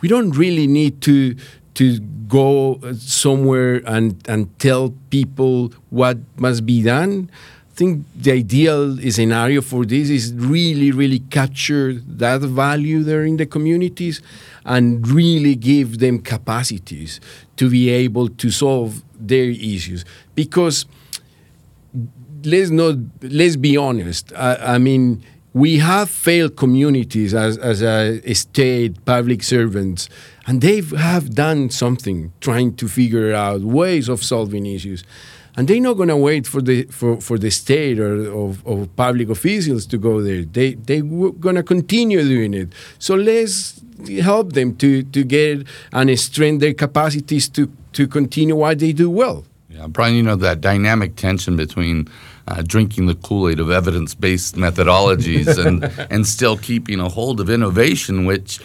we 0.00 0.08
don't 0.08 0.30
really 0.30 0.66
need 0.66 1.00
to 1.02 1.34
to 1.74 1.98
go 2.28 2.76
uh, 2.76 2.94
somewhere 2.94 3.82
and, 3.84 4.16
and 4.26 4.58
tell 4.58 4.94
people 5.10 5.74
what 5.90 6.16
must 6.38 6.64
be 6.64 6.82
done. 6.82 7.30
I 7.76 7.78
think 7.78 8.06
the 8.16 8.32
ideal 8.32 8.96
scenario 9.10 9.60
for 9.60 9.84
this 9.84 10.08
is 10.08 10.32
really, 10.32 10.92
really 10.92 11.18
capture 11.18 11.92
that 11.92 12.40
value 12.40 13.02
there 13.02 13.22
in 13.22 13.36
the 13.36 13.44
communities 13.44 14.22
and 14.64 15.06
really 15.06 15.56
give 15.56 15.98
them 15.98 16.20
capacities 16.20 17.20
to 17.58 17.68
be 17.68 17.90
able 17.90 18.30
to 18.30 18.50
solve 18.50 19.02
their 19.20 19.50
issues. 19.50 20.06
Because 20.34 20.86
let's 22.44 22.70
not 22.70 22.96
let's 23.20 23.56
be 23.56 23.76
honest. 23.76 24.32
I, 24.34 24.76
I 24.76 24.78
mean, 24.78 25.22
we 25.52 25.76
have 25.76 26.08
failed 26.08 26.56
communities 26.56 27.34
as 27.34 27.58
as 27.58 27.82
a 27.82 28.22
state 28.32 29.04
public 29.04 29.42
servants, 29.42 30.08
and 30.46 30.62
they 30.62 30.80
have 30.96 31.34
done 31.34 31.68
something 31.68 32.32
trying 32.40 32.74
to 32.76 32.88
figure 32.88 33.34
out 33.34 33.60
ways 33.60 34.08
of 34.08 34.24
solving 34.24 34.64
issues. 34.64 35.04
And 35.56 35.66
they're 35.68 35.80
not 35.80 35.94
going 35.94 36.10
to 36.10 36.16
wait 36.16 36.46
for 36.46 36.60
the 36.60 36.84
for, 36.84 37.20
for 37.20 37.38
the 37.38 37.50
state 37.50 37.98
or 37.98 38.28
of, 38.30 38.66
of 38.66 38.94
public 38.96 39.30
officials 39.30 39.86
to 39.86 39.98
go 39.98 40.20
there. 40.20 40.42
They 40.42 40.74
they 40.74 41.00
going 41.00 41.56
to 41.56 41.62
continue 41.62 42.22
doing 42.22 42.54
it. 42.54 42.68
So 42.98 43.14
let's 43.14 43.80
help 44.20 44.52
them 44.52 44.76
to 44.76 45.02
to 45.02 45.24
get 45.24 45.66
and 45.92 46.18
strengthen 46.18 46.58
their 46.58 46.74
capacities 46.74 47.48
to 47.50 47.70
to 47.92 48.06
continue 48.06 48.56
what 48.56 48.78
they 48.78 48.92
do 48.92 49.08
well. 49.08 49.44
Yeah, 49.70 49.88
Brian, 49.88 50.14
you 50.14 50.22
know 50.22 50.36
that 50.36 50.60
dynamic 50.60 51.16
tension 51.16 51.56
between 51.56 52.08
uh, 52.48 52.62
drinking 52.62 53.06
the 53.06 53.14
Kool 53.14 53.48
Aid 53.48 53.60
of 53.60 53.70
evidence 53.70 54.14
based 54.14 54.56
methodologies 54.56 55.64
and, 55.64 55.84
and 56.10 56.26
still 56.26 56.56
keeping 56.56 57.00
a 57.00 57.08
hold 57.08 57.40
of 57.40 57.50
innovation, 57.50 58.24
which 58.24 58.60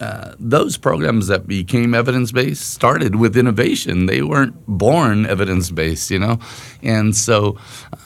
uh, 0.00 0.34
those 0.38 0.78
programs 0.78 1.26
that 1.26 1.46
became 1.46 1.94
evidence 1.94 2.32
based 2.32 2.70
started 2.70 3.16
with 3.16 3.36
innovation. 3.36 4.06
They 4.06 4.22
weren't 4.22 4.54
born 4.66 5.26
evidence 5.26 5.70
based, 5.70 6.10
you 6.10 6.18
know? 6.18 6.38
And 6.82 7.14
so 7.14 7.58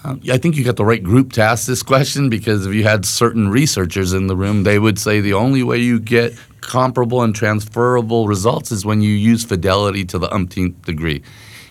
uh, 0.05 0.17
I 0.31 0.39
think 0.39 0.57
you 0.57 0.65
got 0.65 0.77
the 0.77 0.85
right 0.85 1.03
group 1.03 1.33
to 1.35 1.43
ask 1.43 1.67
this 1.67 1.85
question 1.85 2.29
because 2.29 2.67
if 2.67 2.75
you 2.75 2.83
had 2.83 3.07
certain 3.07 3.49
researchers 3.49 4.13
in 4.13 4.27
the 4.27 4.37
room, 4.37 4.65
they 4.65 4.79
would 4.79 4.99
say 4.99 5.21
the 5.21 5.35
only 5.35 5.63
way 5.63 5.79
you 5.79 6.01
get 6.01 6.37
comparable 6.61 7.23
and 7.23 7.35
transferable 7.35 8.27
results 8.27 8.73
is 8.73 8.85
when 8.85 9.01
you 9.01 9.11
use 9.11 9.45
fidelity 9.45 10.05
to 10.07 10.19
the 10.19 10.33
umpteenth 10.35 10.83
degree. 10.83 11.23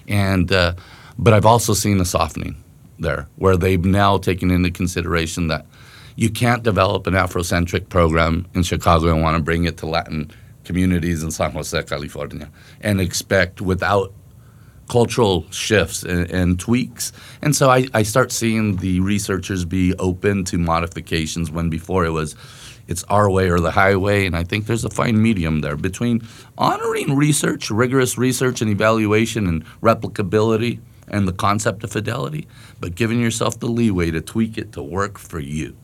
And 0.08 0.52
uh, 0.52 0.76
but 1.18 1.34
I've 1.34 1.46
also 1.46 1.74
seen 1.74 2.00
a 2.00 2.06
softening 2.06 2.56
there, 3.00 3.28
where 3.36 3.58
they've 3.58 3.84
now 3.84 4.18
taken 4.18 4.52
into 4.52 4.72
consideration 4.72 5.48
that 5.48 5.66
you 6.16 6.30
can't 6.30 6.64
develop 6.64 7.08
an 7.08 7.14
Afrocentric 7.14 7.90
program 7.90 8.48
in 8.54 8.64
Chicago 8.64 9.10
and 9.10 9.22
want 9.22 9.38
to 9.38 9.44
bring 9.44 9.66
it 9.66 9.78
to 9.78 9.86
Latin 9.86 10.32
communities 10.64 11.24
in 11.24 11.32
San 11.32 11.52
Jose, 11.52 11.84
California, 11.84 12.50
and 12.82 13.02
expect 13.02 13.62
without 13.62 14.14
cultural 14.90 15.50
shifts 15.52 16.04
and, 16.04 16.30
and 16.30 16.60
tweaks. 16.60 17.12
And 17.42 17.56
so 17.56 17.70
I, 17.70 17.88
I 17.94 18.04
start 18.04 18.32
seeing 18.32 18.78
the 18.78 19.00
researchers 19.00 19.66
be 19.66 19.94
open 19.96 20.44
to 20.46 20.58
modifications 20.58 21.52
when 21.52 21.70
before 21.70 22.06
it 22.06 22.12
was 22.12 22.36
it's 22.88 23.04
our 23.06 23.30
way 23.30 23.50
or 23.50 23.60
the 23.60 23.72
highway. 23.72 24.26
And 24.26 24.36
I 24.36 24.44
think 24.44 24.66
there's 24.66 24.84
a 24.84 24.90
fine 24.90 25.22
medium 25.22 25.62
there 25.62 25.78
between 25.78 26.22
honoring 26.58 27.16
research, 27.16 27.72
rigorous 27.72 28.18
research 28.18 28.62
and 28.62 28.70
evaluation 28.70 29.48
and 29.48 29.66
replicability, 29.82 30.80
and 31.08 31.28
the 31.28 31.34
concept 31.34 31.84
of 31.84 31.92
fidelity, 31.92 32.48
but 32.80 32.96
giving 32.96 33.22
yourself 33.22 33.60
the 33.60 33.68
leeway 33.68 34.12
to 34.12 34.22
tweak 34.22 34.58
it 34.58 34.72
to 34.74 34.82
work 34.82 35.18
for 35.18 35.40
you. 35.40 35.76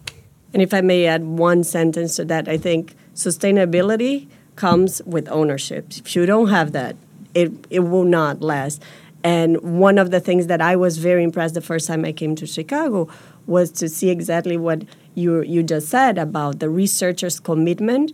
And 0.53 0.61
if 0.61 0.73
I 0.73 0.81
may 0.81 1.05
add 1.05 1.23
one 1.23 1.63
sentence 1.63 2.15
to 2.15 2.25
that, 2.25 2.47
I 2.47 2.57
think 2.57 2.95
sustainability 3.15 4.27
comes 4.55 5.01
with 5.05 5.29
ownership. 5.29 5.85
If 5.97 6.15
you 6.15 6.25
don't 6.25 6.49
have 6.49 6.71
that, 6.73 6.95
it, 7.33 7.51
it 7.69 7.79
will 7.79 8.03
not 8.03 8.41
last. 8.41 8.81
And 9.23 9.57
one 9.61 9.97
of 9.97 10.11
the 10.11 10.19
things 10.19 10.47
that 10.47 10.61
I 10.61 10.75
was 10.75 10.97
very 10.97 11.23
impressed 11.23 11.53
the 11.53 11.61
first 11.61 11.87
time 11.87 12.05
I 12.05 12.11
came 12.11 12.35
to 12.35 12.47
Chicago 12.47 13.09
was 13.47 13.71
to 13.71 13.89
see 13.89 14.09
exactly 14.09 14.57
what 14.57 14.83
you, 15.15 15.41
you 15.41 15.63
just 15.63 15.89
said 15.89 16.17
about 16.17 16.59
the 16.59 16.69
researchers' 16.69 17.39
commitment 17.39 18.13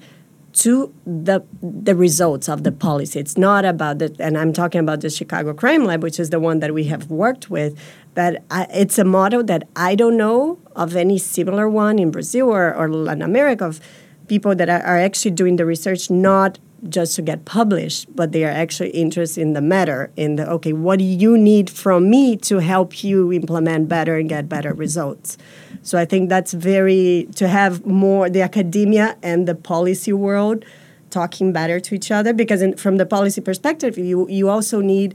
to 0.55 0.93
the 1.05 1.43
the 1.61 1.95
results 1.95 2.47
of 2.47 2.63
the 2.63 2.71
policy. 2.71 3.19
It's 3.19 3.37
not 3.37 3.65
about 3.65 3.99
the, 3.99 4.15
and 4.19 4.37
I'm 4.37 4.53
talking 4.53 4.79
about 4.79 5.01
the 5.01 5.09
Chicago 5.09 5.53
Crime 5.53 5.83
Lab, 5.83 6.01
which 6.01 6.19
is 6.19 6.29
the 6.29 6.39
one 6.39 6.59
that 6.59 6.73
we 6.73 6.85
have 6.85 7.11
worked 7.11 7.49
with. 7.49 7.77
That 8.13 8.43
I, 8.49 8.65
it's 8.73 8.97
a 8.97 9.03
model 9.03 9.43
that 9.43 9.67
I 9.75 9.95
don't 9.95 10.15
know 10.15 10.59
of 10.75 10.95
any 10.95 11.17
similar 11.17 11.69
one 11.69 11.99
in 11.99 12.09
Brazil 12.09 12.49
or, 12.49 12.73
or 12.73 12.89
Latin 12.89 13.21
America 13.21 13.65
of 13.65 13.81
people 14.27 14.55
that 14.55 14.69
are, 14.69 14.81
are 14.81 14.97
actually 14.97 15.31
doing 15.31 15.57
the 15.57 15.65
research 15.65 16.09
not 16.09 16.57
just 16.87 17.15
to 17.15 17.21
get 17.21 17.43
published, 17.43 18.15
but 18.15 18.31
they 18.31 18.45
are 18.45 18.51
actually 18.51 18.91
interested 18.91 19.41
in 19.41 19.53
the 19.53 19.61
matter, 19.61 20.11
in 20.15 20.37
the 20.37 20.49
okay, 20.49 20.71
what 20.71 20.99
do 20.99 21.05
you 21.05 21.37
need 21.37 21.69
from 21.69 22.09
me 22.09 22.37
to 22.37 22.59
help 22.59 23.03
you 23.03 23.33
implement 23.33 23.89
better 23.89 24.15
and 24.15 24.29
get 24.29 24.47
better 24.47 24.73
results? 24.73 25.37
So 25.85 25.99
I 25.99 26.05
think 26.05 26.29
that's 26.29 26.51
very 26.51 27.27
to 27.35 27.47
have 27.47 27.85
more 27.85 28.27
the 28.27 28.41
academia 28.41 29.17
and 29.21 29.47
the 29.47 29.53
policy 29.53 30.11
world 30.11 30.65
talking 31.11 31.53
better 31.53 31.79
to 31.79 31.93
each 31.93 32.09
other 32.09 32.33
because 32.33 32.63
in, 32.63 32.75
from 32.75 32.97
the 32.97 33.05
policy 33.05 33.39
perspective, 33.39 33.95
you 33.95 34.27
you 34.27 34.49
also 34.49 34.81
need 34.81 35.13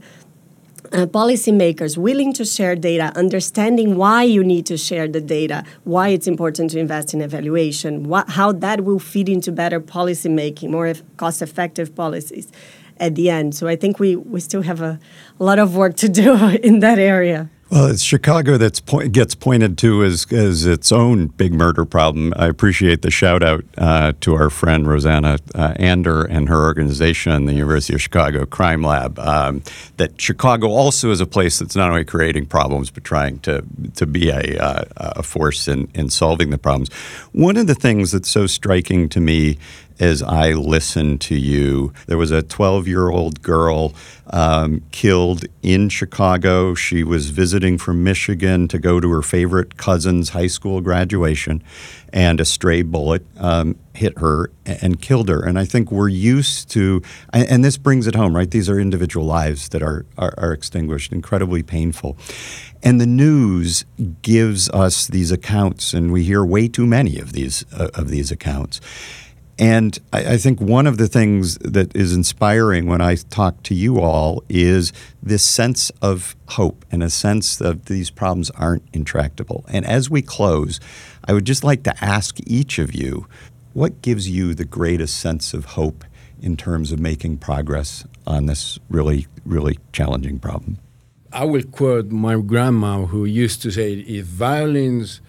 uh, 0.93 1.05
policymakers 1.05 1.97
willing 1.97 2.31
to 2.33 2.45
share 2.45 2.75
data, 2.75 3.11
understanding 3.15 3.97
why 3.97 4.23
you 4.23 4.43
need 4.45 4.65
to 4.65 4.77
share 4.77 5.09
the 5.09 5.19
data, 5.19 5.63
why 5.83 6.07
it's 6.07 6.25
important 6.25 6.71
to 6.71 6.79
invest 6.79 7.13
in 7.13 7.21
evaluation, 7.21 8.03
what, 8.03 8.29
how 8.29 8.53
that 8.53 8.85
will 8.85 8.99
feed 8.99 9.27
into 9.27 9.51
better 9.51 9.79
policy 9.79 10.29
making, 10.29 10.71
more 10.71 10.93
cost 11.17 11.41
effective 11.41 11.93
policies 11.95 12.49
at 12.97 13.15
the 13.15 13.29
end. 13.29 13.55
So 13.55 13.67
I 13.67 13.75
think 13.75 13.99
we, 13.99 14.15
we 14.15 14.39
still 14.39 14.61
have 14.61 14.81
a, 14.81 14.99
a 15.39 15.43
lot 15.43 15.59
of 15.59 15.75
work 15.75 15.95
to 15.97 16.09
do 16.09 16.33
in 16.63 16.79
that 16.79 16.97
area. 16.97 17.49
Well, 17.71 17.85
it's 17.85 18.03
Chicago 18.03 18.57
that 18.57 18.85
point, 18.85 19.13
gets 19.13 19.33
pointed 19.33 19.77
to 19.77 20.03
as, 20.03 20.29
as 20.33 20.65
its 20.65 20.91
own 20.91 21.27
big 21.27 21.53
murder 21.53 21.85
problem. 21.85 22.33
I 22.35 22.47
appreciate 22.47 23.01
the 23.01 23.09
shout 23.09 23.41
out 23.41 23.63
uh, 23.77 24.11
to 24.19 24.35
our 24.35 24.49
friend 24.49 24.85
Roseanna 24.85 25.39
uh, 25.55 25.73
Ander 25.77 26.25
and 26.25 26.49
her 26.49 26.65
organization, 26.65 27.45
the 27.45 27.53
University 27.53 27.93
of 27.93 28.01
Chicago 28.01 28.45
Crime 28.45 28.81
Lab. 28.81 29.17
Um, 29.19 29.63
that 29.95 30.19
Chicago 30.19 30.67
also 30.67 31.11
is 31.11 31.21
a 31.21 31.25
place 31.25 31.59
that's 31.59 31.77
not 31.77 31.89
only 31.89 32.03
creating 32.03 32.47
problems 32.47 32.91
but 32.91 33.05
trying 33.05 33.39
to 33.39 33.63
to 33.95 34.05
be 34.05 34.27
a, 34.27 34.61
uh, 34.61 34.83
a 34.97 35.23
force 35.23 35.69
in, 35.69 35.89
in 35.93 36.09
solving 36.09 36.49
the 36.49 36.57
problems. 36.57 36.91
One 37.31 37.55
of 37.55 37.67
the 37.67 37.75
things 37.75 38.11
that's 38.11 38.29
so 38.29 38.47
striking 38.47 39.07
to 39.07 39.21
me 39.21 39.57
as 39.99 40.21
I 40.21 40.53
listen 40.53 41.17
to 41.19 41.35
you. 41.35 41.93
There 42.07 42.17
was 42.17 42.31
a 42.31 42.41
12 42.41 42.87
year 42.87 43.09
old 43.09 43.41
girl 43.41 43.93
um, 44.31 44.81
killed 44.91 45.45
in 45.61 45.89
Chicago. 45.89 46.73
She 46.73 47.03
was 47.03 47.29
visiting 47.29 47.77
from 47.77 48.03
Michigan 48.03 48.67
to 48.69 48.79
go 48.79 48.99
to 48.99 49.09
her 49.11 49.21
favorite 49.21 49.77
cousin's 49.77 50.29
high 50.29 50.47
school 50.47 50.81
graduation, 50.81 51.63
and 52.13 52.39
a 52.39 52.45
stray 52.45 52.81
bullet 52.81 53.25
um, 53.37 53.77
hit 53.93 54.17
her 54.19 54.51
and 54.65 55.01
killed 55.01 55.29
her. 55.29 55.43
And 55.43 55.59
I 55.59 55.65
think 55.65 55.91
we're 55.91 56.07
used 56.09 56.69
to, 56.71 57.01
and 57.33 57.63
this 57.63 57.77
brings 57.77 58.07
it 58.07 58.15
home, 58.15 58.35
right? 58.35 58.49
These 58.49 58.69
are 58.69 58.79
individual 58.79 59.25
lives 59.25 59.69
that 59.69 59.83
are, 59.83 60.05
are, 60.17 60.33
are 60.37 60.53
extinguished, 60.53 61.11
incredibly 61.11 61.63
painful. 61.63 62.17
And 62.83 62.99
the 62.99 63.05
news 63.05 63.85
gives 64.21 64.69
us 64.69 65.07
these 65.07 65.31
accounts, 65.31 65.93
and 65.93 66.11
we 66.11 66.23
hear 66.23 66.43
way 66.43 66.67
too 66.67 66.87
many 66.87 67.19
of 67.19 67.33
these 67.33 67.63
uh, 67.73 67.89
of 67.93 68.09
these 68.09 68.31
accounts. 68.31 68.81
And 69.61 69.99
I, 70.11 70.33
I, 70.33 70.37
think 70.37 70.59
one 70.59 70.87
of 70.87 70.97
the 70.97 71.07
things 71.07 71.59
that 71.59 71.95
is 71.95 72.15
inspiring 72.15 72.87
when 72.87 72.99
I 72.99 73.13
talk 73.13 73.61
to 73.63 73.75
you 73.75 73.99
all 73.99 74.43
is 74.49 74.91
this 75.21 75.45
sense 75.45 75.91
of 76.01 76.35
hope 76.49 76.83
and 76.91 77.03
a 77.03 77.11
sense 77.11 77.57
that 77.57 77.85
these 77.85 78.09
problems 78.09 78.49
aren't 78.51 78.81
intractable. 78.91 79.63
And 79.67 79.85
as 79.85 80.09
we 80.09 80.23
close, 80.23 80.79
I 81.25 81.33
would 81.33 81.45
just 81.45 81.63
like 81.63 81.83
to 81.83 81.93
ask 82.03 82.39
each 82.47 82.79
of 82.79 82.95
you 82.95 83.27
what 83.73 84.01
gives 84.01 84.27
you 84.27 84.55
the 84.55 84.65
greatest 84.65 85.17
sense 85.17 85.53
of 85.53 85.65
hope 85.65 86.05
in 86.41 86.57
terms 86.57 86.91
of 86.91 86.99
making 86.99 87.37
progress 87.37 88.03
on 88.25 88.47
this 88.47 88.79
really, 88.89 89.27
really 89.45 89.77
challenging 89.93 90.39
problem? 90.39 90.79
I 91.31 91.45
will 91.45 91.63
quote 91.63 92.09
my 92.09 92.35
grandma 92.35 93.05
who 93.05 93.25
used 93.25 93.61
to 93.61 93.69
say 93.69 93.93
if 93.93 94.25
violence 94.25 95.21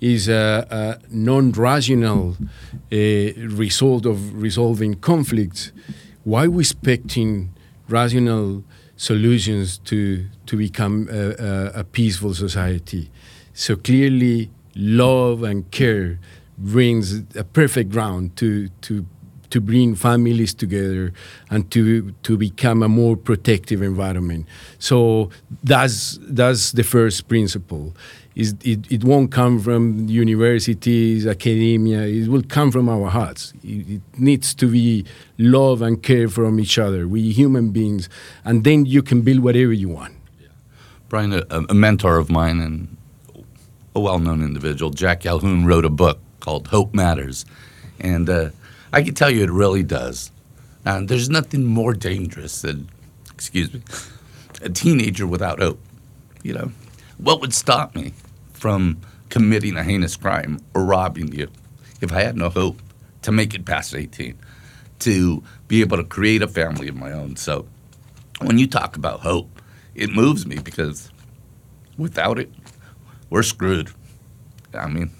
is 0.00 0.28
a, 0.28 0.66
a 0.70 0.98
non-rational 1.10 2.36
uh, 2.92 2.96
result 3.48 4.06
of 4.06 4.40
resolving 4.40 4.94
conflicts, 4.94 5.72
why 6.24 6.44
are 6.44 6.50
we 6.50 6.62
expecting 6.62 7.50
rational 7.88 8.64
solutions 8.96 9.78
to, 9.78 10.26
to 10.46 10.56
become 10.56 11.08
a, 11.10 11.30
a, 11.30 11.80
a 11.80 11.84
peaceful 11.84 12.34
society? 12.34 13.10
So 13.54 13.76
clearly, 13.76 14.50
love 14.76 15.42
and 15.42 15.68
care 15.70 16.18
brings 16.56 17.20
a 17.34 17.44
perfect 17.44 17.90
ground 17.90 18.36
to, 18.36 18.68
to 18.82 19.06
to 19.50 19.60
bring 19.60 19.94
families 19.94 20.52
together 20.52 21.12
and 21.50 21.70
to 21.70 22.12
to 22.22 22.36
become 22.36 22.82
a 22.82 22.88
more 22.88 23.16
protective 23.16 23.82
environment. 23.82 24.46
So 24.78 25.30
that's 25.64 26.18
that's 26.22 26.72
the 26.72 26.84
first 26.84 27.28
principle 27.28 27.94
is 28.38 28.54
it, 28.62 28.90
it 28.90 29.02
won't 29.02 29.32
come 29.32 29.58
from 29.58 30.08
universities, 30.08 31.26
academia. 31.26 32.02
It 32.02 32.28
will 32.28 32.44
come 32.44 32.70
from 32.70 32.88
our 32.88 33.10
hearts. 33.10 33.52
It, 33.64 33.90
it, 33.94 34.02
needs 34.16 34.54
to 34.54 34.70
be 34.70 35.04
love 35.38 35.82
and 35.82 36.00
care 36.00 36.28
from 36.28 36.60
each 36.60 36.78
other. 36.78 37.08
We 37.08 37.32
human 37.32 37.70
beings, 37.70 38.08
and 38.44 38.62
then 38.62 38.86
you 38.86 39.02
can 39.02 39.22
build 39.22 39.40
whatever 39.40 39.72
you 39.72 39.88
want. 39.88 40.14
Yeah. 40.40 40.48
Brian, 41.08 41.32
a, 41.32 41.42
a 41.50 41.74
mentor 41.74 42.16
of 42.16 42.30
mine 42.30 42.60
and 42.60 42.96
a 43.96 44.00
well-known 44.00 44.40
individual, 44.40 44.92
Jack 44.92 45.22
Calhoun, 45.22 45.66
wrote 45.66 45.84
a 45.84 45.90
book 45.90 46.20
called 46.38 46.68
Hope 46.68 46.94
Matters, 46.94 47.44
and 47.98 48.30
uh, 48.30 48.50
I 48.92 49.02
can 49.02 49.14
tell 49.14 49.30
you 49.30 49.42
it 49.42 49.50
really 49.50 49.82
does. 49.82 50.30
And 50.84 51.08
there's 51.08 51.28
nothing 51.28 51.64
more 51.64 51.92
dangerous 51.92 52.62
than, 52.62 52.88
excuse 53.34 53.74
me, 53.74 53.82
a 54.62 54.68
teenager 54.68 55.26
without 55.26 55.58
hope. 55.58 55.80
You 56.44 56.52
know, 56.52 56.72
what 57.16 57.40
would 57.40 57.52
stop 57.52 57.96
me? 57.96 58.12
From 58.58 59.00
committing 59.28 59.76
a 59.76 59.84
heinous 59.84 60.16
crime 60.16 60.60
or 60.74 60.84
robbing 60.84 61.32
you 61.32 61.48
if 62.00 62.12
I 62.12 62.22
had 62.22 62.36
no 62.36 62.48
hope 62.48 62.80
to 63.22 63.32
make 63.32 63.54
it 63.54 63.64
past 63.64 63.94
18, 63.94 64.38
to 65.00 65.42
be 65.66 65.80
able 65.80 65.96
to 65.96 66.04
create 66.04 66.42
a 66.42 66.48
family 66.48 66.88
of 66.88 66.96
my 66.96 67.12
own. 67.12 67.36
So 67.36 67.66
when 68.40 68.58
you 68.58 68.66
talk 68.66 68.96
about 68.96 69.20
hope, 69.20 69.62
it 69.94 70.10
moves 70.10 70.46
me 70.46 70.58
because 70.58 71.10
without 71.96 72.38
it, 72.38 72.50
we're 73.30 73.42
screwed. 73.42 73.90
I 74.74 74.86
mean, 74.86 75.10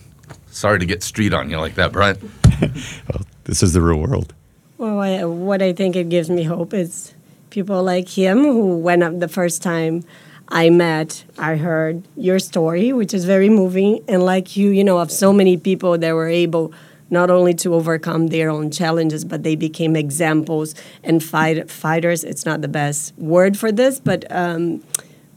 sorry 0.46 0.78
to 0.78 0.86
get 0.86 1.02
street 1.02 1.32
on 1.32 1.50
you 1.50 1.58
like 1.58 1.74
that, 1.74 1.92
Brian. 1.92 2.18
well, 2.60 3.22
this 3.44 3.62
is 3.62 3.72
the 3.72 3.82
real 3.82 3.98
world. 3.98 4.34
Well, 4.78 5.00
I, 5.00 5.24
what 5.24 5.60
I 5.60 5.72
think 5.72 5.96
it 5.96 6.08
gives 6.08 6.30
me 6.30 6.44
hope 6.44 6.72
is 6.72 7.14
people 7.50 7.82
like 7.82 8.08
him 8.08 8.38
who 8.38 8.78
went 8.78 9.02
up 9.02 9.18
the 9.18 9.28
first 9.28 9.62
time 9.62 10.04
I 10.50 10.70
met, 10.70 11.24
I 11.36 11.56
heard 11.56 12.04
your 12.16 12.38
story, 12.38 12.92
which 12.92 13.12
is 13.12 13.24
very 13.24 13.48
moving. 13.50 14.02
And 14.08 14.22
like 14.22 14.56
you, 14.56 14.70
you 14.70 14.82
know, 14.82 14.98
of 14.98 15.10
so 15.10 15.32
many 15.32 15.56
people 15.56 15.98
that 15.98 16.12
were 16.12 16.28
able 16.28 16.72
not 17.10 17.30
only 17.30 17.54
to 17.54 17.74
overcome 17.74 18.28
their 18.28 18.50
own 18.50 18.70
challenges, 18.70 19.24
but 19.24 19.42
they 19.42 19.56
became 19.56 19.96
examples 19.96 20.74
and 21.02 21.22
fight, 21.22 21.70
fighters. 21.70 22.24
It's 22.24 22.44
not 22.44 22.60
the 22.60 22.68
best 22.68 23.14
word 23.16 23.58
for 23.58 23.72
this, 23.72 24.00
but 24.00 24.24
um, 24.30 24.82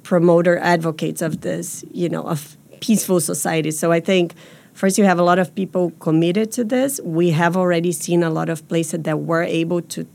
promoter 0.04 0.58
advocates 0.58 1.22
of 1.22 1.42
this, 1.42 1.84
you 1.92 2.10
know, 2.10 2.24
of 2.24 2.58
peaceful 2.82 3.20
society. 3.20 3.72
So 3.72 3.92
I 3.92 4.00
think 4.00 4.34
first 4.74 4.98
you 4.98 5.06
have 5.06 5.20
a 5.20 5.24
lot 5.24 5.40
of 5.40 5.54
people 5.56 5.92
committed 6.00 6.52
to 6.54 6.64
this. 6.64 7.00
We 7.04 7.32
have 7.32 7.56
already 7.56 7.92
seen 7.92 8.24
a 8.24 8.30
lot 8.30 8.50
of 8.50 8.68
places 8.68 9.04
that 9.04 9.20
were 9.20 9.44
able 9.44 9.82
to 9.82 10.06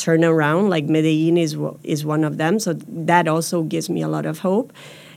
turn 0.00 0.24
around. 0.24 0.70
Like 0.70 0.84
Medellin 0.84 1.36
is 1.36 1.56
is 1.82 2.04
one 2.04 2.24
of 2.24 2.36
them. 2.36 2.58
So 2.58 2.72
that 2.74 3.28
also 3.28 3.62
gives 3.62 3.88
me 3.88 4.02
a 4.02 4.08
lot 4.08 4.26
of 4.26 4.40
hope. 4.40 4.72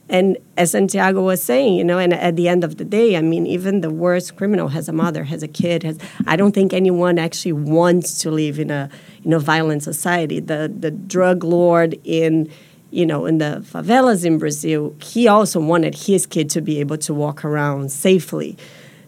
And 0.10 0.38
as 0.58 0.72
Santiago 0.72 1.22
was 1.24 1.42
saying, 1.42 1.76
you 1.76 1.84
know, 1.84 1.98
and 1.98 2.14
at 2.14 2.36
the 2.36 2.50
end 2.50 2.66
of 2.66 2.76
the 2.78 2.84
day, 2.84 3.16
I 3.16 3.22
mean, 3.22 3.48
even 3.48 3.80
the 3.80 3.90
worst 3.90 4.36
criminal 4.36 4.68
has 4.68 4.90
a 4.90 4.94
mother, 4.94 5.24
has 5.24 5.44
a 5.44 5.48
kid. 5.48 5.84
Has 5.84 5.98
I 6.28 6.36
don't 6.36 6.52
think 6.52 6.74
anyone 6.74 7.18
actually 7.18 7.54
wants 7.54 8.20
to 8.20 8.32
live 8.32 8.60
in 8.60 8.70
a 8.70 8.90
in 9.24 9.32
a 9.34 9.40
violent 9.40 9.84
society. 9.84 10.40
The 10.40 10.72
the 10.78 10.92
drug 10.92 11.44
lord 11.44 11.98
in 12.04 12.50
you 12.92 13.06
know 13.06 13.26
in 13.26 13.38
the 13.38 13.64
favelas 13.66 14.26
in 14.26 14.38
Brazil, 14.38 14.94
he 15.02 15.28
also 15.28 15.60
wanted 15.62 15.96
his 15.96 16.26
kid 16.26 16.50
to 16.52 16.62
be 16.62 16.80
able 16.82 16.98
to 16.98 17.14
walk 17.14 17.46
around 17.46 17.92
safely. 17.92 18.58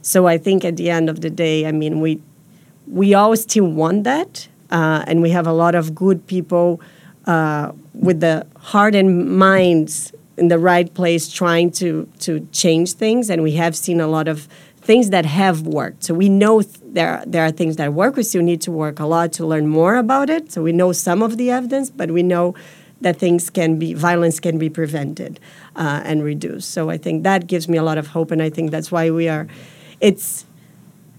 So 0.01 0.27
I 0.27 0.37
think 0.37 0.63
at 0.63 0.77
the 0.77 0.89
end 0.91 1.09
of 1.09 1.21
the 1.21 1.29
day, 1.31 1.65
I 1.65 1.71
mean, 1.71 1.99
we 1.99 2.21
we 2.87 3.13
all 3.13 3.35
still 3.35 3.65
want 3.65 4.03
that, 4.05 4.47
uh, 4.75 5.03
and 5.07 5.21
we 5.21 5.29
have 5.29 5.47
a 5.47 5.53
lot 5.53 5.73
of 5.73 5.95
good 5.95 6.19
people 6.27 6.81
uh, 7.27 7.71
with 7.93 8.19
the 8.19 8.45
heart 8.71 8.93
and 8.93 9.37
minds 9.37 10.11
in 10.37 10.49
the 10.49 10.59
right 10.59 10.93
place 10.93 11.23
trying 11.41 11.71
to 11.71 11.87
to 12.19 12.31
change 12.51 12.89
things. 12.93 13.29
And 13.29 13.41
we 13.41 13.53
have 13.63 13.73
seen 13.85 14.01
a 14.01 14.07
lot 14.07 14.27
of 14.27 14.37
things 14.89 15.09
that 15.15 15.25
have 15.25 15.57
worked. 15.61 16.03
So 16.03 16.13
we 16.13 16.27
know 16.41 16.61
th- 16.61 16.77
there 16.97 17.23
there 17.25 17.43
are 17.45 17.51
things 17.51 17.75
that 17.77 17.93
work. 17.93 18.17
We 18.17 18.23
still 18.23 18.43
need 18.51 18.61
to 18.67 18.71
work 18.71 18.99
a 18.99 19.07
lot 19.15 19.27
to 19.37 19.45
learn 19.51 19.67
more 19.67 19.95
about 19.95 20.29
it. 20.29 20.51
So 20.51 20.61
we 20.61 20.73
know 20.73 20.91
some 20.91 21.23
of 21.27 21.37
the 21.37 21.47
evidence 21.51 21.89
but 21.89 22.11
we 22.11 22.23
know 22.33 22.53
that 23.01 23.15
things 23.17 23.49
can 23.49 23.79
be 23.79 23.93
violence 23.93 24.39
can 24.39 24.57
be 24.57 24.69
prevented 24.69 25.39
uh, 25.75 26.01
and 26.09 26.23
reduced. 26.31 26.67
So 26.75 26.89
i 26.95 26.97
think 26.97 27.23
that 27.23 27.47
gives 27.47 27.65
me 27.71 27.77
a 27.77 27.85
lot 27.89 27.97
of 27.97 28.07
hope 28.15 28.29
and 28.33 28.41
i 28.41 28.49
think 28.55 28.71
that's 28.71 28.91
why 28.95 29.05
we 29.19 29.25
are 29.35 29.45
it's 29.99 30.45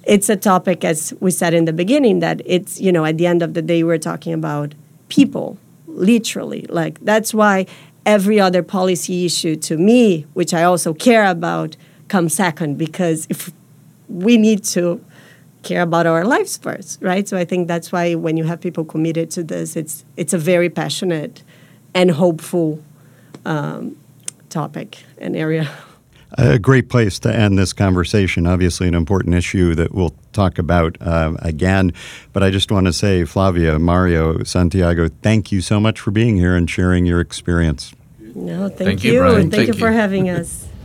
it's 0.07 0.29
a 0.29 0.37
topic 0.37 0.85
as 0.85 1.13
we 1.21 1.31
said 1.31 1.53
in 1.53 1.65
the 1.65 1.73
beginning 1.73 2.21
that 2.21 2.41
it's 2.47 2.81
you 2.81 2.93
know 2.93 3.05
at 3.05 3.19
the 3.19 3.27
end 3.27 3.43
of 3.43 3.55
the 3.55 3.63
day 3.63 3.83
we're 3.83 3.99
talking 3.99 4.33
about 4.33 4.75
people 5.09 5.59
literally. 5.87 6.67
Like 6.69 7.01
that's 7.05 7.35
why 7.35 7.67
every 8.05 8.39
other 8.39 8.63
policy 8.63 9.27
issue 9.27 9.57
to 9.57 9.77
me 9.77 10.25
which 10.35 10.55
i 10.55 10.63
also 10.63 10.95
care 10.95 11.27
about 11.27 11.77
comes 12.07 12.33
second 12.35 12.79
because 12.79 13.27
if 13.29 13.51
we 14.09 14.37
need 14.37 14.63
to 14.63 15.05
care 15.65 15.83
about 15.83 16.07
our 16.07 16.25
lives 16.25 16.57
first 16.57 17.03
right? 17.03 17.27
So 17.27 17.37
i 17.37 17.45
think 17.45 17.67
that's 17.67 17.91
why 17.91 18.15
when 18.15 18.37
you 18.37 18.45
have 18.45 18.61
people 18.61 18.85
committed 18.85 19.33
to 19.33 19.43
this 19.43 19.75
it's 19.75 20.05
it's 20.17 20.33
a 20.33 20.39
very 20.39 20.71
passionate 20.71 21.43
and 21.95 22.13
hopeful 22.13 22.81
um, 23.45 23.97
topic 24.51 25.03
and 25.19 25.35
area 25.35 25.69
A 26.39 26.59
great 26.59 26.91
place 26.91 27.19
to 27.21 27.35
end 27.35 27.59
this 27.59 27.73
conversation. 27.73 28.47
Obviously, 28.47 28.89
an 28.89 28.95
important 28.95 29.35
issue 29.35 29.75
that 29.75 29.95
we'll 29.95 30.15
talk 30.33 30.59
about 30.59 30.97
um, 31.01 31.39
again. 31.41 31.93
But 32.35 32.43
I 32.43 32.51
just 32.51 32.71
want 32.71 32.87
to 32.87 32.93
say, 32.93 33.25
Flavia, 33.25 33.79
Mario, 33.79 34.43
Santiago, 34.43 35.09
thank 35.23 35.51
you 35.51 35.63
so 35.63 35.81
much 35.81 35.99
for 35.99 36.11
being 36.11 36.37
here 36.37 36.55
and 36.55 36.69
sharing 36.69 37.07
your 37.07 37.21
experience. 37.21 37.95
no 38.35 38.69
thank, 38.69 38.79
Thank 38.79 39.05
you, 39.05 39.13
you, 39.15 39.19
Brian. 39.21 39.41
and 39.41 39.51
thank, 39.51 39.67
Thank 39.67 39.75
you 39.75 39.81
for 39.81 39.93
having 39.93 40.29
us 40.29 40.69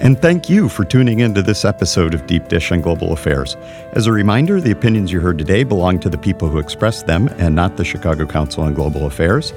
And 0.00 0.20
thank 0.22 0.48
you 0.48 0.68
for 0.68 0.84
tuning 0.84 1.18
into 1.18 1.42
this 1.42 1.64
episode 1.64 2.14
of 2.14 2.24
Deep 2.28 2.46
Dish 2.46 2.70
on 2.70 2.82
Global 2.82 3.12
Affairs. 3.12 3.56
As 3.94 4.06
a 4.06 4.12
reminder, 4.12 4.60
the 4.60 4.70
opinions 4.70 5.10
you 5.10 5.18
heard 5.18 5.38
today 5.38 5.64
belong 5.64 5.98
to 6.00 6.08
the 6.08 6.16
people 6.16 6.48
who 6.48 6.58
expressed 6.58 7.08
them 7.08 7.26
and 7.38 7.56
not 7.56 7.76
the 7.76 7.84
Chicago 7.84 8.24
Council 8.24 8.62
on 8.62 8.74
Global 8.74 9.06
Affairs. 9.06 9.52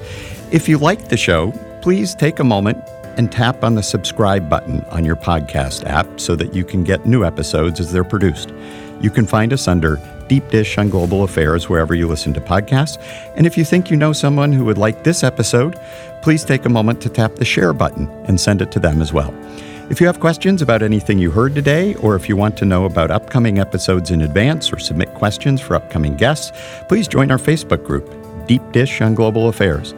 If 0.50 0.68
you 0.68 0.78
liked 0.78 1.10
the 1.10 1.16
show, 1.16 1.52
please 1.80 2.16
take 2.16 2.40
a 2.40 2.44
moment 2.44 2.78
and 3.16 3.30
tap 3.30 3.64
on 3.64 3.74
the 3.74 3.82
subscribe 3.82 4.48
button 4.48 4.84
on 4.90 5.04
your 5.04 5.16
podcast 5.16 5.84
app 5.84 6.20
so 6.20 6.36
that 6.36 6.54
you 6.54 6.64
can 6.64 6.84
get 6.84 7.06
new 7.06 7.24
episodes 7.24 7.80
as 7.80 7.92
they're 7.92 8.04
produced. 8.04 8.52
You 9.00 9.10
can 9.10 9.26
find 9.26 9.52
us 9.52 9.66
under 9.68 10.00
Deep 10.28 10.48
Dish 10.48 10.78
on 10.78 10.88
Global 10.88 11.24
Affairs 11.24 11.68
wherever 11.68 11.94
you 11.94 12.06
listen 12.08 12.32
to 12.34 12.40
podcasts. 12.40 12.96
And 13.36 13.46
if 13.46 13.58
you 13.58 13.64
think 13.64 13.90
you 13.90 13.96
know 13.96 14.12
someone 14.12 14.52
who 14.52 14.64
would 14.64 14.78
like 14.78 15.04
this 15.04 15.22
episode, 15.22 15.78
please 16.22 16.44
take 16.44 16.64
a 16.64 16.68
moment 16.68 17.00
to 17.02 17.08
tap 17.08 17.34
the 17.34 17.44
share 17.44 17.72
button 17.72 18.08
and 18.26 18.40
send 18.40 18.62
it 18.62 18.70
to 18.72 18.80
them 18.80 19.02
as 19.02 19.12
well. 19.12 19.34
If 19.90 20.00
you 20.00 20.06
have 20.06 20.20
questions 20.20 20.62
about 20.62 20.82
anything 20.82 21.18
you 21.18 21.30
heard 21.30 21.54
today, 21.54 21.94
or 21.96 22.14
if 22.14 22.28
you 22.28 22.36
want 22.36 22.56
to 22.58 22.64
know 22.64 22.86
about 22.86 23.10
upcoming 23.10 23.58
episodes 23.58 24.10
in 24.10 24.22
advance 24.22 24.72
or 24.72 24.78
submit 24.78 25.12
questions 25.12 25.60
for 25.60 25.74
upcoming 25.74 26.16
guests, 26.16 26.52
please 26.88 27.06
join 27.06 27.30
our 27.30 27.36
Facebook 27.36 27.84
group, 27.84 28.08
Deep 28.46 28.62
Dish 28.72 29.02
on 29.02 29.14
Global 29.14 29.48
Affairs. 29.48 29.92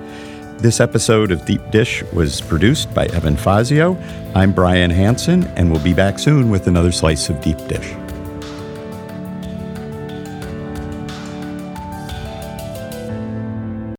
This 0.64 0.80
episode 0.80 1.30
of 1.30 1.44
Deep 1.44 1.60
Dish 1.70 2.02
was 2.04 2.40
produced 2.40 2.94
by 2.94 3.04
Evan 3.08 3.36
Fazio. 3.36 3.98
I'm 4.34 4.50
Brian 4.50 4.90
Hanson, 4.90 5.44
and 5.58 5.70
we'll 5.70 5.84
be 5.84 5.92
back 5.92 6.18
soon 6.18 6.48
with 6.48 6.68
another 6.68 6.90
slice 6.90 7.28
of 7.28 7.38
Deep 7.42 7.58
Dish. 7.68 8.03